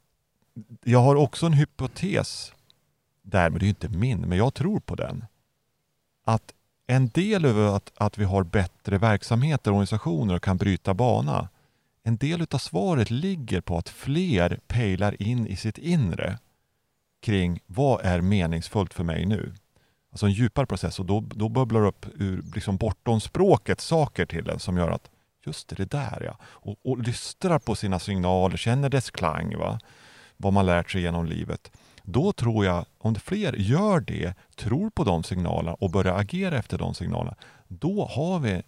jag 0.84 1.00
har 1.00 1.16
också 1.16 1.46
en 1.46 1.54
hypotes 1.54 2.54
därmed 3.30 3.64
är 3.64 3.68
inte 3.68 3.90
min, 3.90 4.22
men 4.22 4.38
jag 4.38 4.54
tror 4.54 4.80
på 4.80 4.96
den. 4.96 5.26
Att 6.26 6.54
en 6.88 7.08
del 7.08 7.46
av 7.46 7.76
att, 7.76 7.92
att 7.98 8.18
vi 8.18 8.24
har 8.24 8.44
bättre 8.44 8.98
verksamheter 8.98 9.72
och 9.72 9.76
organisationer 9.76 10.36
och 10.36 10.44
kan 10.44 10.58
bryta 10.58 10.94
bana, 10.94 11.50
en 12.04 12.18
del 12.18 12.48
av 12.52 12.58
svaret 12.58 13.12
ligger 13.12 13.62
på 13.62 13.78
att 13.78 13.90
fler 13.90 14.60
pejlar 14.68 15.22
in 15.22 15.48
i 15.48 15.56
sitt 15.56 15.78
inre 15.78 16.38
kring 17.22 17.60
vad 17.66 18.06
är 18.06 18.22
meningsfullt 18.22 18.94
för 18.94 19.04
mig 19.04 19.26
nu? 19.26 19.54
Alltså 20.12 20.26
en 20.26 20.32
djupare 20.32 20.66
process 20.66 21.00
och 21.00 21.06
då, 21.06 21.20
då 21.20 21.50
bubblar 21.50 21.86
upp 21.86 22.06
ur 22.16 22.44
liksom 22.56 22.78
bortom 22.78 23.22
språket 23.22 23.82
saker 23.82 24.26
till 24.26 24.50
en 24.50 24.60
som 24.60 24.78
gör 24.78 24.90
att 24.90 25.10
just 25.46 25.68
det, 25.68 25.76
det 25.76 25.92
där 25.92 26.22
ja. 26.26 26.38
Och, 26.44 26.76
och 26.84 26.98
lystrar 26.98 27.60
på 27.60 27.76
sina 27.76 28.00
signaler, 28.00 28.58
känner 28.58 28.90
dess 28.90 29.12
klang, 29.12 29.58
va? 29.58 29.80
vad 30.38 30.54
man 30.54 30.66
lärt 30.66 30.92
sig 30.92 31.02
genom 31.02 31.26
livet. 31.26 31.72
Då 32.10 32.34
tror 32.34 32.66
jag, 32.66 32.86
om 32.98 33.16
fler 33.16 33.54
gör 33.54 34.00
det, 34.00 34.34
tror 34.56 34.90
på 34.90 35.04
de 35.04 35.24
signalerna 35.24 35.74
och 35.74 35.92
börjar 35.92 36.20
agera 36.20 36.58
efter 36.58 36.78
de 36.78 36.94
signalerna, 36.94 37.36
då 37.68 38.06
har 38.06 38.40
vi 38.40 38.62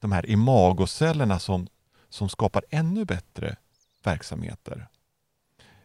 de 0.00 0.12
här 0.12 0.30
imagocellerna 0.30 1.38
som, 1.38 1.66
som 2.08 2.28
skapar 2.28 2.64
ännu 2.70 3.04
bättre 3.04 3.56
verksamheter. 4.04 4.88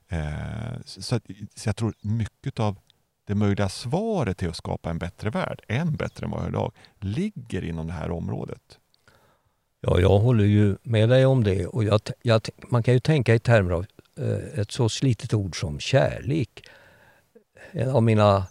Eh, 0.08 0.82
så, 0.86 1.02
så, 1.02 1.20
jag 1.66 1.76
tror 1.76 1.94
mycket 2.02 2.60
av 2.60 2.78
det 3.26 3.36
möjliga 3.36 3.70
svaret 3.70 4.38
till 4.38 4.50
att 4.50 4.56
skapa 4.56 4.90
en 4.90 4.98
bättre 4.98 5.30
värld, 5.30 5.62
än 5.68 5.96
bättre 5.96 6.26
än 6.26 6.32
vad 6.32 6.48
idag, 6.48 6.72
ligger 7.00 7.64
inom 7.64 7.88
det 7.88 7.94
här 7.94 8.12
området. 8.12 8.80
Ja, 9.82 10.00
jag 10.00 10.20
håller 10.20 10.46
ju 10.46 10.78
med 10.84 11.10
dig 11.10 11.26
om 11.26 11.44
det 11.44 11.68
och 11.68 11.84
jag, 11.84 12.02
jag, 12.22 12.42
man 12.70 12.84
kan 12.84 12.94
ju 12.94 13.00
tänka 13.00 13.36
i 13.36 13.40
termer 13.40 13.72
av 13.72 13.86
eh, 14.18 14.60
ett 14.60 14.72
så 14.72 14.90
slitet 14.90 15.34
ord 15.34 15.60
som 15.60 15.80
kärlek. 15.80 16.64
En 17.72 17.90
av 17.90 18.04
mina 18.04 18.48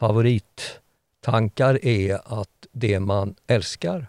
favorittankar 0.00 1.84
är 1.84 2.40
att 2.40 2.66
det 2.72 3.00
man 3.00 3.34
älskar, 3.46 4.06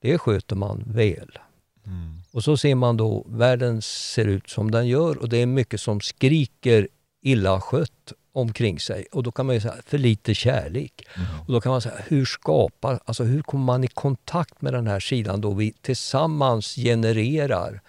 det 0.00 0.18
sköter 0.18 0.56
man 0.56 0.84
väl. 0.86 1.38
Mm. 1.86 2.14
Och 2.32 2.44
så 2.44 2.56
ser 2.56 2.74
man 2.74 2.96
då 2.96 3.24
världen 3.28 3.82
ser 3.82 4.26
ut 4.26 4.50
som 4.50 4.70
den 4.70 4.88
gör 4.88 5.18
och 5.18 5.28
det 5.28 5.36
är 5.38 5.46
mycket 5.46 5.80
som 5.80 6.00
skriker 6.00 6.88
illa 7.22 7.60
skött 7.60 8.12
omkring 8.32 8.80
sig. 8.80 9.06
Och 9.12 9.22
då 9.22 9.32
kan 9.32 9.46
man 9.46 9.54
ju 9.54 9.60
säga, 9.60 9.74
för 9.86 9.98
lite 9.98 10.34
kärlek. 10.34 11.06
Mm. 11.16 11.40
Och 11.46 11.52
då 11.52 11.60
kan 11.60 11.72
man 11.72 11.80
säga, 11.80 11.94
hur 12.08 12.24
skapar, 12.24 13.00
alltså 13.04 13.24
hur 13.24 13.42
kommer 13.42 13.64
man 13.64 13.84
i 13.84 13.88
kontakt 13.88 14.62
med 14.62 14.72
den 14.72 14.86
här 14.86 15.00
sidan 15.00 15.40
då 15.40 15.54
vi 15.54 15.72
tillsammans 15.72 16.74
genererar 16.74 17.80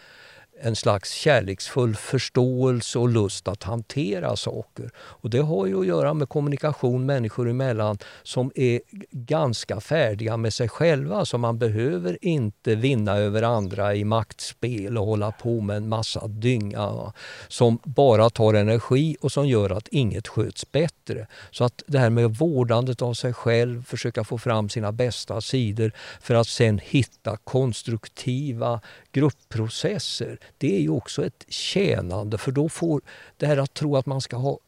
en 0.62 0.76
slags 0.76 1.12
kärleksfull 1.12 1.96
förståelse 1.96 3.00
och 3.00 3.10
lust 3.10 3.48
att 3.48 3.64
hantera 3.64 4.36
saker. 4.36 4.92
Och 4.98 5.30
Det 5.30 5.40
har 5.40 5.66
ju 5.66 5.80
att 5.80 5.88
göra 5.88 6.14
med 6.14 6.30
kommunikation 6.30 7.06
människor 7.06 7.50
emellan 7.50 7.98
som 8.24 8.52
är 8.56 8.82
ganska 9.12 9.80
färdiga 9.80 10.38
med 10.38 10.54
sig 10.54 10.70
själva. 10.70 11.26
Så 11.26 11.38
man 11.38 11.58
behöver 11.58 12.18
inte 12.22 12.76
vinna 12.76 13.18
över 13.18 13.44
andra 13.44 13.96
i 13.96 14.04
maktspel 14.04 14.98
och 14.98 15.06
hålla 15.06 15.32
på 15.32 15.62
med 15.62 15.78
en 15.78 15.90
massa 15.90 16.28
dynga 16.28 17.14
som 17.48 17.80
bara 17.84 18.30
tar 18.30 18.54
energi 18.54 19.18
och 19.22 19.32
som 19.32 19.48
gör 19.48 19.70
att 19.70 19.88
inget 19.88 20.28
sköts 20.28 20.72
bättre. 20.72 21.28
Så 21.52 21.64
att 21.64 21.84
det 21.88 22.00
här 22.00 22.10
med 22.10 22.36
vårdandet 22.36 23.02
av 23.02 23.14
sig 23.14 23.34
själv, 23.34 23.86
försöka 23.86 24.24
få 24.24 24.38
fram 24.38 24.70
sina 24.70 24.92
bästa 24.92 25.42
sidor 25.42 25.92
för 26.22 26.36
att 26.36 26.48
sen 26.48 26.80
hitta 26.84 27.38
konstruktiva 27.38 28.82
gruppprocesser, 29.16 30.38
det 30.58 30.76
är 30.76 30.82
ju 30.82 30.90
också 30.90 31.26
ett 31.26 31.46
tjänande 31.48 32.38
för 32.38 32.52
då 32.52 32.70
får 32.70 33.02
det 33.38 33.46
här 33.46 33.58
att 33.58 33.74
tro 33.74 33.98
att 33.98 34.06
man 34.06 34.22
ska 34.22 34.38
ha 34.38 34.60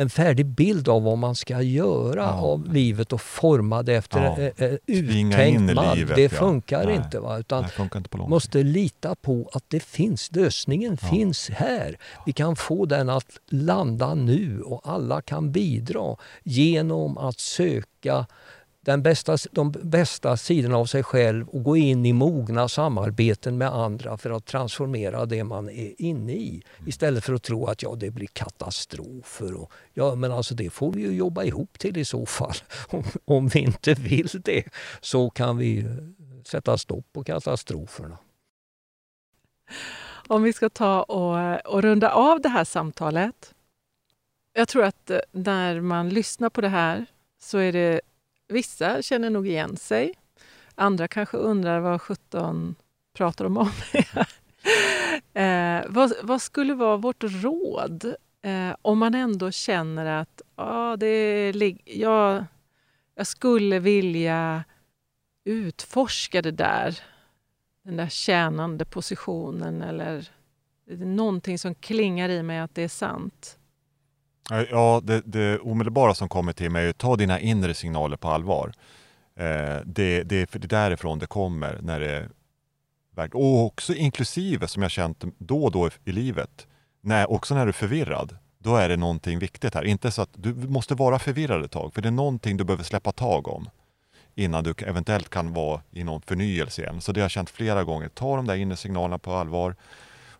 en 0.00 0.10
färdig 0.10 0.46
bild 0.46 0.88
av 0.88 1.02
vad 1.02 1.18
man 1.18 1.34
ska 1.34 1.62
göra 1.62 2.22
ja. 2.22 2.32
av 2.32 2.72
livet 2.72 3.12
och 3.12 3.20
forma 3.20 3.82
det 3.82 3.94
efter 3.94 4.24
ja. 4.24 4.36
en, 4.36 4.52
en 4.56 4.78
uttänkt 4.86 5.74
mall. 5.74 6.06
Det 6.16 6.28
funkar 6.28 6.88
ja. 6.88 6.94
inte. 6.94 7.20
Va? 7.20 7.38
Utan 7.38 7.62
Nej, 7.62 7.70
funkar 7.70 7.98
inte 7.98 8.16
måste 8.16 8.62
lita 8.62 9.14
på 9.14 9.50
att 9.52 9.64
det 9.68 9.80
finns, 9.80 10.32
lösningen 10.32 10.98
ja. 11.02 11.08
finns 11.08 11.50
här. 11.50 11.98
Vi 12.26 12.32
kan 12.32 12.56
få 12.56 12.86
den 12.86 13.08
att 13.08 13.38
landa 13.46 14.14
nu 14.14 14.62
och 14.62 14.80
alla 14.84 15.22
kan 15.22 15.52
bidra 15.52 16.16
genom 16.42 17.18
att 17.18 17.40
söka 17.40 18.26
den 18.80 19.02
bästa, 19.02 19.36
de 19.52 19.70
bästa 19.70 20.36
sidorna 20.36 20.76
av 20.76 20.86
sig 20.86 21.02
själv 21.02 21.48
och 21.48 21.62
gå 21.62 21.76
in 21.76 22.06
i 22.06 22.12
mogna 22.12 22.68
samarbeten 22.68 23.58
med 23.58 23.74
andra 23.74 24.18
för 24.18 24.30
att 24.30 24.46
transformera 24.46 25.26
det 25.26 25.44
man 25.44 25.68
är 25.68 26.02
inne 26.02 26.32
i. 26.32 26.62
Istället 26.86 27.24
för 27.24 27.32
att 27.32 27.42
tro 27.42 27.66
att 27.66 27.82
ja, 27.82 27.94
det 27.94 28.10
blir 28.10 28.26
katastrofer. 28.26 29.54
Och, 29.54 29.72
ja, 29.94 30.14
men 30.14 30.32
alltså 30.32 30.54
det 30.54 30.70
får 30.70 30.92
vi 30.92 31.02
ju 31.02 31.12
jobba 31.12 31.44
ihop 31.44 31.78
till 31.78 31.96
i 31.96 32.04
så 32.04 32.26
fall. 32.26 32.54
Om, 32.88 33.04
om 33.24 33.48
vi 33.48 33.60
inte 33.60 33.94
vill 33.94 34.28
det 34.44 34.64
så 35.00 35.30
kan 35.30 35.56
vi 35.56 35.86
sätta 36.44 36.78
stopp 36.78 37.12
på 37.12 37.24
katastroferna. 37.24 38.18
Om 40.28 40.42
vi 40.42 40.52
ska 40.52 40.68
ta 40.70 41.02
och, 41.02 41.66
och 41.74 41.82
runda 41.82 42.10
av 42.10 42.40
det 42.40 42.48
här 42.48 42.64
samtalet. 42.64 43.54
Jag 44.52 44.68
tror 44.68 44.84
att 44.84 45.10
eh, 45.10 45.18
när 45.32 45.80
man 45.80 46.08
lyssnar 46.08 46.50
på 46.50 46.60
det 46.60 46.68
här 46.68 47.06
så 47.40 47.58
är 47.58 47.72
det 47.72 48.00
Vissa 48.48 49.02
känner 49.02 49.30
nog 49.30 49.48
igen 49.48 49.76
sig. 49.76 50.14
Andra 50.74 51.08
kanske 51.08 51.36
undrar 51.36 51.80
vad 51.80 52.02
17 52.02 52.74
pratar 53.14 53.44
de 53.44 53.56
om. 53.56 53.70
eh, 55.42 55.84
vad, 55.88 56.12
vad, 56.22 56.42
skulle 56.42 56.74
vara 56.74 56.96
vårt 56.96 57.24
råd 57.24 58.14
eh, 58.42 58.76
om 58.82 58.98
man 58.98 59.14
ändå 59.14 59.50
känner 59.50 60.20
att 60.20 60.42
ah, 60.54 60.96
det 60.96 61.52
jag, 61.84 62.44
jag 63.14 63.26
skulle 63.26 63.78
vilja 63.78 64.64
utforska 65.44 66.42
det 66.42 66.50
där, 66.50 66.98
den 67.82 67.96
där 67.96 68.08
tjänande 68.08 68.84
positionen 68.84 69.82
eller 69.82 70.30
någonting 70.96 71.58
som 71.58 71.74
klingar 71.74 72.28
i 72.28 72.42
mig 72.42 72.58
att 72.58 72.74
det 72.74 72.82
är 72.82 72.88
sant. 72.88 73.58
Eh, 74.52 74.62
ja, 74.70 75.00
det, 75.04 75.22
det 75.24 75.58
omedelbara 75.58 76.14
som 76.14 76.28
kommer 76.28 76.52
till 76.52 76.70
mig 76.70 76.86
är 76.86 76.90
att 76.90 76.98
ta 76.98 77.16
dina 77.16 77.40
inre 77.40 77.74
signaler 77.74 78.16
på 78.16 78.28
allvar. 78.28 78.72
Eh, 79.36 79.76
det, 79.84 80.22
det, 80.22 80.54
är 80.54 80.58
därifrån 80.58 81.18
det 81.18 81.26
kommer. 81.26 81.78
När 81.82 82.00
det, 82.00 82.28
och 83.32 83.66
också 83.66 83.94
inklusive, 83.94 84.68
som 84.68 84.82
jag 84.82 84.90
känt 84.90 85.24
då 85.38 85.64
och 85.64 85.72
då 85.72 85.90
i 86.04 86.12
livet, 86.12 86.66
när, 87.00 87.30
också 87.30 87.54
när 87.54 87.66
du 87.66 87.68
är 87.68 87.72
förvirrad, 87.72 88.36
då 88.58 88.76
är 88.76 88.88
det 88.88 88.96
någonting 88.96 89.38
viktigt 89.38 89.74
här. 89.74 89.84
Inte 89.84 90.10
så 90.10 90.22
att 90.22 90.30
du 90.32 90.54
måste 90.54 90.94
vara 90.94 91.18
förvirrad 91.18 91.64
ett 91.64 91.70
tag, 91.70 91.94
för 91.94 92.02
det 92.02 92.08
är 92.08 92.12
någonting 92.12 92.56
du 92.56 92.64
behöver 92.64 92.84
släppa 92.84 93.12
tag 93.12 93.48
om 93.48 93.68
innan 94.34 94.64
du 94.64 94.74
eventuellt 94.78 95.28
kan 95.28 95.52
vara 95.52 95.80
i 95.90 96.04
någon 96.04 96.20
förnyelse 96.20 96.82
igen. 96.82 97.00
Så 97.00 97.12
det 97.12 97.20
har 97.20 97.24
jag 97.24 97.30
känt 97.30 97.50
flera 97.50 97.84
gånger. 97.84 98.08
Ta 98.08 98.36
de 98.36 98.46
där 98.46 98.56
inre 98.56 98.76
signalerna 98.76 99.18
på 99.18 99.32
allvar, 99.32 99.76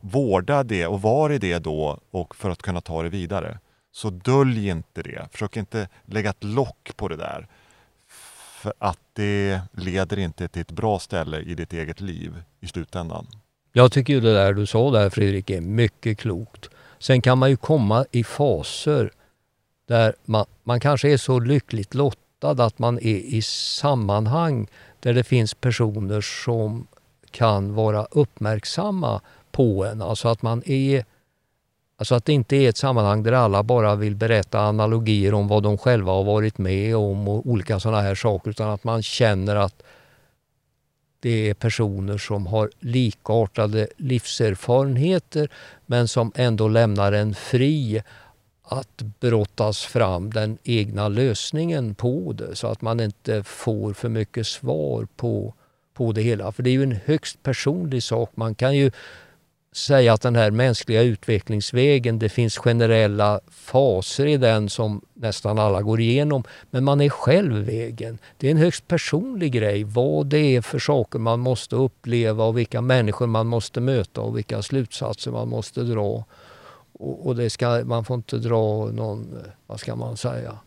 vårda 0.01 0.63
det 0.63 0.87
och 0.87 1.03
var 1.03 1.33
i 1.33 1.39
det 1.39 1.59
då 1.59 2.01
och 2.11 2.37
för 2.37 2.51
att 2.51 2.63
kunna 2.63 2.81
ta 2.81 3.03
det 3.03 3.09
vidare. 3.09 3.59
Så 3.93 4.11
dölj 4.11 4.69
inte 4.69 5.03
det. 5.03 5.29
Försök 5.33 5.57
inte 5.57 5.89
lägga 6.05 6.31
ett 6.31 6.45
lock 6.45 6.91
på 6.97 7.09
det 7.09 7.17
där. 7.17 7.47
För 8.61 8.73
att 8.79 9.01
det 9.13 9.61
leder 9.73 10.19
inte 10.19 10.49
till 10.49 10.63
ett 10.63 10.71
bra 10.71 10.99
ställe 10.99 11.41
i 11.41 11.55
ditt 11.55 11.73
eget 11.73 12.01
liv 12.01 12.43
i 12.61 12.67
slutändan. 12.67 13.27
Jag 13.73 13.93
tycker 13.93 14.13
ju 14.13 14.21
det 14.21 14.35
där 14.35 14.53
du 14.53 14.67
sa 14.67 14.91
där 14.91 15.11
Fredrik 15.11 15.51
är 15.51 15.61
mycket 15.61 16.19
klokt. 16.19 16.71
Sen 16.99 17.23
kan 17.23 17.39
man 17.39 17.51
ju 17.51 17.57
komma 17.57 18.07
i 18.11 18.25
faser 18.25 19.11
där 19.87 20.15
man, 20.25 20.47
man 20.65 20.81
kanske 20.81 21.13
är 21.13 21.17
så 21.17 21.39
lyckligt 21.39 21.95
lottad 21.95 22.65
att 22.65 22.79
man 22.79 22.99
är 22.99 23.17
i 23.17 23.43
sammanhang 23.43 24.69
där 25.01 25.15
det 25.15 25.25
finns 25.25 25.55
personer 25.55 26.21
som 26.21 26.87
kan 27.31 27.75
vara 27.75 28.05
uppmärksamma 28.05 29.21
på 29.51 29.85
en. 29.85 30.03
Alltså 30.03 30.29
att 30.29 30.43
man 30.43 30.63
är 30.67 31.05
Alltså 32.01 32.15
att 32.15 32.25
det 32.25 32.33
inte 32.33 32.57
är 32.57 32.69
ett 32.69 32.77
sammanhang 32.77 33.23
där 33.23 33.33
alla 33.33 33.63
bara 33.63 33.95
vill 33.95 34.17
berätta 34.17 34.61
analogier 34.61 35.35
om 35.35 35.49
vad 35.49 35.63
de 35.63 35.79
själva 35.79 36.13
har 36.13 36.25
varit 36.25 36.59
med 36.59 36.97
om 36.97 37.29
och 37.29 37.47
olika 37.47 37.81
sådana 37.81 38.01
här 38.01 38.15
saker 38.15 38.51
utan 38.51 38.71
att 38.71 38.85
man 38.85 39.03
känner 39.03 39.57
att 39.57 39.83
det 41.21 41.51
är 41.51 41.55
personer 41.55 42.19
som 42.19 42.47
har 42.47 42.71
likartade 42.81 43.89
livserfarenheter 43.97 45.49
men 45.87 46.09
som 46.09 46.33
ändå 46.35 46.69
lämnar 46.69 47.13
en 47.13 47.35
fri 47.35 48.03
att 48.63 49.03
brottas 49.21 49.85
fram 49.85 50.31
den 50.31 50.59
egna 50.65 51.09
lösningen 51.09 51.95
på 51.95 52.33
det 52.33 52.57
så 52.57 52.67
att 52.67 52.83
man 52.83 53.01
inte 53.01 53.43
får 53.43 53.93
för 53.93 54.09
mycket 54.09 54.47
svar 54.47 55.07
på, 55.17 55.55
på 55.95 56.13
det 56.13 56.23
hela. 56.23 56.53
För 56.53 56.63
det 56.63 56.71
är 56.71 56.73
ju 56.73 56.83
en 56.83 56.99
högst 57.05 57.43
personlig 57.43 58.03
sak. 58.03 58.31
Man 58.35 58.55
kan 58.55 58.77
ju 58.77 58.91
säga 59.79 60.13
att 60.13 60.21
den 60.21 60.37
här 60.37 60.51
mänskliga 60.51 61.03
utvecklingsvägen, 61.03 62.19
det 62.19 62.29
finns 62.29 62.59
generella 62.59 63.41
faser 63.51 64.27
i 64.27 64.37
den 64.37 64.69
som 64.69 65.01
nästan 65.15 65.59
alla 65.59 65.83
går 65.83 66.01
igenom. 66.01 66.45
Men 66.71 66.85
man 66.85 67.01
är 67.01 67.09
själv 67.09 67.67
vägen. 67.67 68.19
Det 68.37 68.47
är 68.47 68.51
en 68.51 68.57
högst 68.57 68.89
personlig 68.89 69.53
grej. 69.53 69.85
Vad 69.85 70.27
det 70.27 70.57
är 70.57 70.61
för 70.61 70.79
saker 70.79 71.19
man 71.19 71.41
måste 71.41 71.77
uppleva 71.77 72.45
och 72.45 72.59
vilka 72.59 72.81
människor 72.81 73.27
man 73.27 73.47
måste 73.47 73.81
möta 73.81 74.21
och 74.21 74.37
vilka 74.37 74.63
slutsatser 74.63 75.31
man 75.31 75.49
måste 75.49 75.81
dra. 75.81 76.25
Och, 76.93 77.27
och 77.27 77.37
det 77.37 77.51
ska, 77.51 77.85
man 77.85 78.05
får 78.05 78.17
inte 78.17 78.37
dra 78.37 78.87
någon, 78.87 79.39
vad 79.67 79.81
ska 79.81 79.97
man 79.97 80.17
säga, 80.17 80.59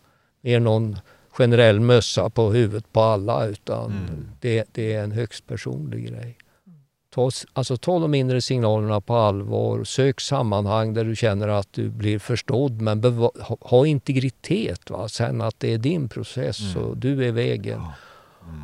mer 0.41 0.59
någon 0.59 0.97
generell 1.31 1.79
mössa 1.79 2.29
på 2.29 2.51
huvudet 2.51 2.93
på 2.93 3.01
alla 3.01 3.45
utan 3.45 3.85
mm. 3.85 4.27
det, 4.39 4.65
det, 4.71 4.93
är 4.93 5.03
en 5.03 5.11
högst 5.11 5.47
personlig 5.47 6.07
grej. 6.07 6.37
Ta, 7.13 7.31
alltså, 7.53 7.77
ta 7.77 7.99
de 7.99 8.13
inre 8.13 8.41
signalerna 8.41 9.01
på 9.01 9.15
allvar, 9.15 9.83
sök 9.83 10.21
sammanhang 10.21 10.93
där 10.93 11.05
du 11.05 11.15
känner 11.15 11.47
att 11.47 11.73
du 11.73 11.89
blir 11.89 12.19
förstådd 12.19 12.81
men 12.81 13.03
ha, 13.03 13.57
ha, 13.61 13.85
integritet. 13.85 14.89
Va? 14.89 15.07
Sen 15.07 15.41
att 15.41 15.59
det 15.59 15.73
är 15.73 15.77
din 15.77 16.09
process 16.09 16.75
mm. 16.75 16.83
och 16.83 16.97
du 16.97 17.27
är 17.27 17.31
vägen. 17.31 17.79
Mm. 18.43 18.61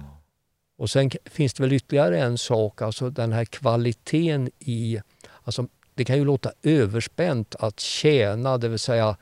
Och 0.78 0.90
sen 0.90 1.12
finns 1.26 1.54
det 1.54 1.64
väl 1.64 1.74
ytterligare 1.74 2.20
en 2.20 2.38
sak, 2.38 2.82
alltså 2.82 3.10
den 3.10 3.34
här 3.34 3.46
kvaliteten 3.46 4.50
i... 4.60 5.02
Alltså, 5.44 5.68
det 5.96 6.06
kan 6.06 6.18
ju 6.18 6.26
låta 6.26 6.52
överspänt 6.64 7.56
att 7.60 7.80
tjäna, 7.80 8.58
det 8.58 8.70
vill 8.70 8.80
säga 8.80 9.18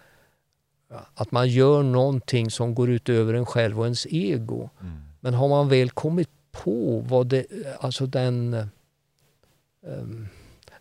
att 1.15 1.31
man 1.31 1.49
gör 1.49 1.83
någonting 1.83 2.51
som 2.51 2.75
går 2.75 2.89
utöver 2.89 3.33
en 3.33 3.45
själv 3.45 3.79
och 3.79 3.85
ens 3.85 4.07
ego. 4.09 4.69
Mm. 4.81 4.93
Men 5.19 5.33
har 5.33 5.47
man 5.47 5.69
väl 5.69 5.89
kommit 5.89 6.29
på 6.51 7.03
vad 7.07 7.27
det, 7.27 7.45
alltså 7.79 8.05
den, 8.05 8.67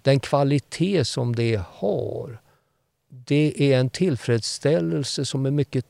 den 0.03 0.21
kvalitet 0.21 1.05
som 1.05 1.35
det 1.35 1.61
har, 1.69 2.39
det 3.09 3.73
är 3.73 3.79
en 3.79 3.91
tillfredsställelse 3.91 5.25
som 5.25 5.47
är 5.47 5.51
mycket, 5.51 5.87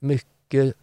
mycket 0.00 0.76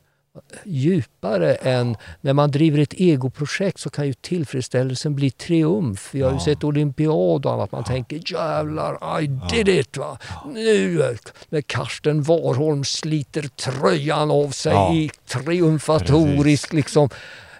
djupare 0.63 1.55
än 1.55 1.97
när 2.21 2.33
man 2.33 2.51
driver 2.51 2.79
ett 2.79 2.93
egoprojekt 2.93 3.79
så 3.79 3.89
kan 3.89 4.07
ju 4.07 4.13
tillfredsställelsen 4.13 5.15
bli 5.15 5.31
triumf. 5.31 6.09
Vi 6.13 6.21
har 6.21 6.33
ju 6.33 6.39
sett 6.39 6.63
olympiad 6.63 7.45
och 7.45 7.53
annat. 7.53 7.71
Man 7.71 7.83
ja. 7.85 7.91
tänker 7.91 8.33
jävlar, 8.33 9.21
I 9.21 9.27
did 9.27 9.69
it! 9.69 9.97
Va? 9.97 10.17
Nu 10.53 11.17
när 11.49 11.61
Karsten 11.61 12.23
Warholm 12.23 12.83
sliter 12.83 13.41
tröjan 13.41 14.31
av 14.31 14.49
sig 14.49 14.73
ja. 14.73 14.93
i 14.93 15.09
triumfatorisk 15.25 16.73
liksom. 16.73 17.09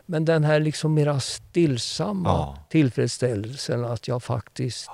Men 0.06 0.26
den 0.26 0.44
här 0.44 0.60
liksom 0.60 0.94
mera 0.94 1.20
stillsamma 1.20 2.30
ja. 2.30 2.58
tillfredsställelsen 2.70 3.86
att 3.86 4.08
jag 4.08 4.24
faktiskt 4.24 4.92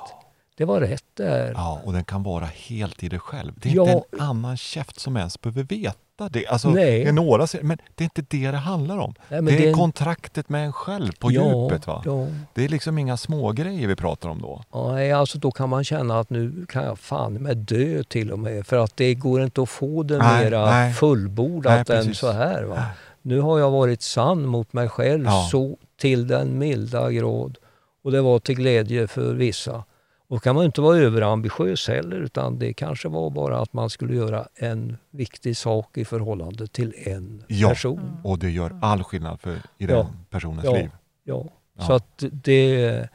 det 0.60 0.66
var 0.66 0.82
rätt 0.82 1.04
där. 1.14 1.54
Ja, 1.56 1.82
och 1.84 1.94
den 1.94 2.04
kan 2.04 2.24
vara 2.24 2.46
helt 2.46 3.04
i 3.04 3.10
dig 3.10 3.20
själv. 3.20 3.54
Det 3.56 3.70
är 3.70 3.76
ja. 3.76 3.92
inte 3.92 4.08
en 4.12 4.22
annan 4.22 4.58
käft 4.58 5.00
som 5.00 5.18
ens 5.18 5.42
behöver 5.42 5.64
veta 5.64 6.30
det. 6.30 6.48
Alltså, 6.48 6.70
Nej. 6.70 7.04
Det 7.04 7.10
är 7.10 7.14
några, 7.14 7.48
men 7.62 7.78
det 7.96 8.04
är 8.04 8.06
inte 8.06 8.22
det 8.38 8.52
det 8.52 8.58
handlar 8.58 8.98
om. 8.98 9.14
Nej, 9.30 9.42
det 9.42 9.64
är 9.64 9.68
det... 9.68 9.74
kontraktet 9.74 10.50
med 10.50 10.66
en 10.66 10.74
själv 10.74 11.12
på 11.20 11.32
ja, 11.32 11.42
djupet. 11.42 11.88
Va? 11.88 12.02
Ja. 12.06 12.28
Det 12.54 12.66
är 12.66 12.70
liksom 12.70 12.98
inga 12.98 13.18
små 13.18 13.52
grejer 13.52 13.88
vi 13.88 13.96
pratar 13.96 14.30
om 14.30 14.42
då. 14.42 14.64
Nej, 14.92 15.12
alltså 15.12 15.38
då 15.38 15.52
kan 15.52 15.70
man 15.70 15.84
känna 15.84 16.20
att 16.20 16.30
nu 16.30 16.66
kan 16.70 16.84
jag 16.84 17.00
fan 17.00 17.34
med 17.34 17.58
dö 17.58 18.04
till 18.04 18.32
och 18.32 18.40
med. 18.40 18.68
För 18.68 18.78
att 18.78 18.98
det 18.98 19.16
går 19.16 19.44
inte 19.44 19.62
att 19.62 19.70
få 19.70 20.04
det 20.04 20.18
nej, 20.18 20.44
mera 20.44 20.66
nej. 20.66 20.94
fullbordat 20.94 21.88
nej, 21.88 21.98
än 21.98 22.16
så 22.16 22.32
här. 22.32 22.64
Va? 22.64 22.86
Nu 23.30 23.40
har 23.40 23.60
jag 23.60 23.72
varit 23.72 24.02
sann 24.02 24.46
mot 24.46 24.74
mig 24.74 24.90
själv 24.90 25.28
så 25.52 25.78
till 25.98 26.28
den 26.28 26.58
milda 26.58 27.12
grad. 27.12 27.58
Och 28.04 28.12
det 28.12 28.22
var 28.22 28.40
till 28.40 28.56
glädje 28.56 29.08
för 29.08 29.34
vissa. 29.34 29.84
Och 30.28 30.44
kan 30.44 30.56
man 30.56 30.66
inte 30.66 30.82
vara 30.82 30.98
överambitiös 30.98 31.88
heller 31.88 32.18
utan 32.18 32.60
det 32.60 32.74
kanske 32.74 33.08
var 33.10 33.30
bara 33.30 33.60
att 33.60 33.74
man 33.74 33.90
skulle 33.90 34.16
göra 34.16 34.48
en 34.56 34.98
viktig 35.12 35.58
sak 35.58 35.98
i 35.98 36.06
förhållande 36.06 36.68
till 36.68 36.94
en 36.98 37.44
ja, 37.48 37.70
person. 37.70 38.18
och 38.24 38.40
det 38.40 38.50
gör 38.50 38.80
all 38.82 39.04
skillnad 39.04 39.42
för, 39.42 39.58
i 39.78 39.86
den 39.86 40.06
personens 40.30 40.66
ja, 40.66 40.74
liv. 40.74 40.90
Ja, 41.24 41.46
ja. 41.78 41.84
så 41.84 41.94
att 41.94 42.24
det, 42.32 43.10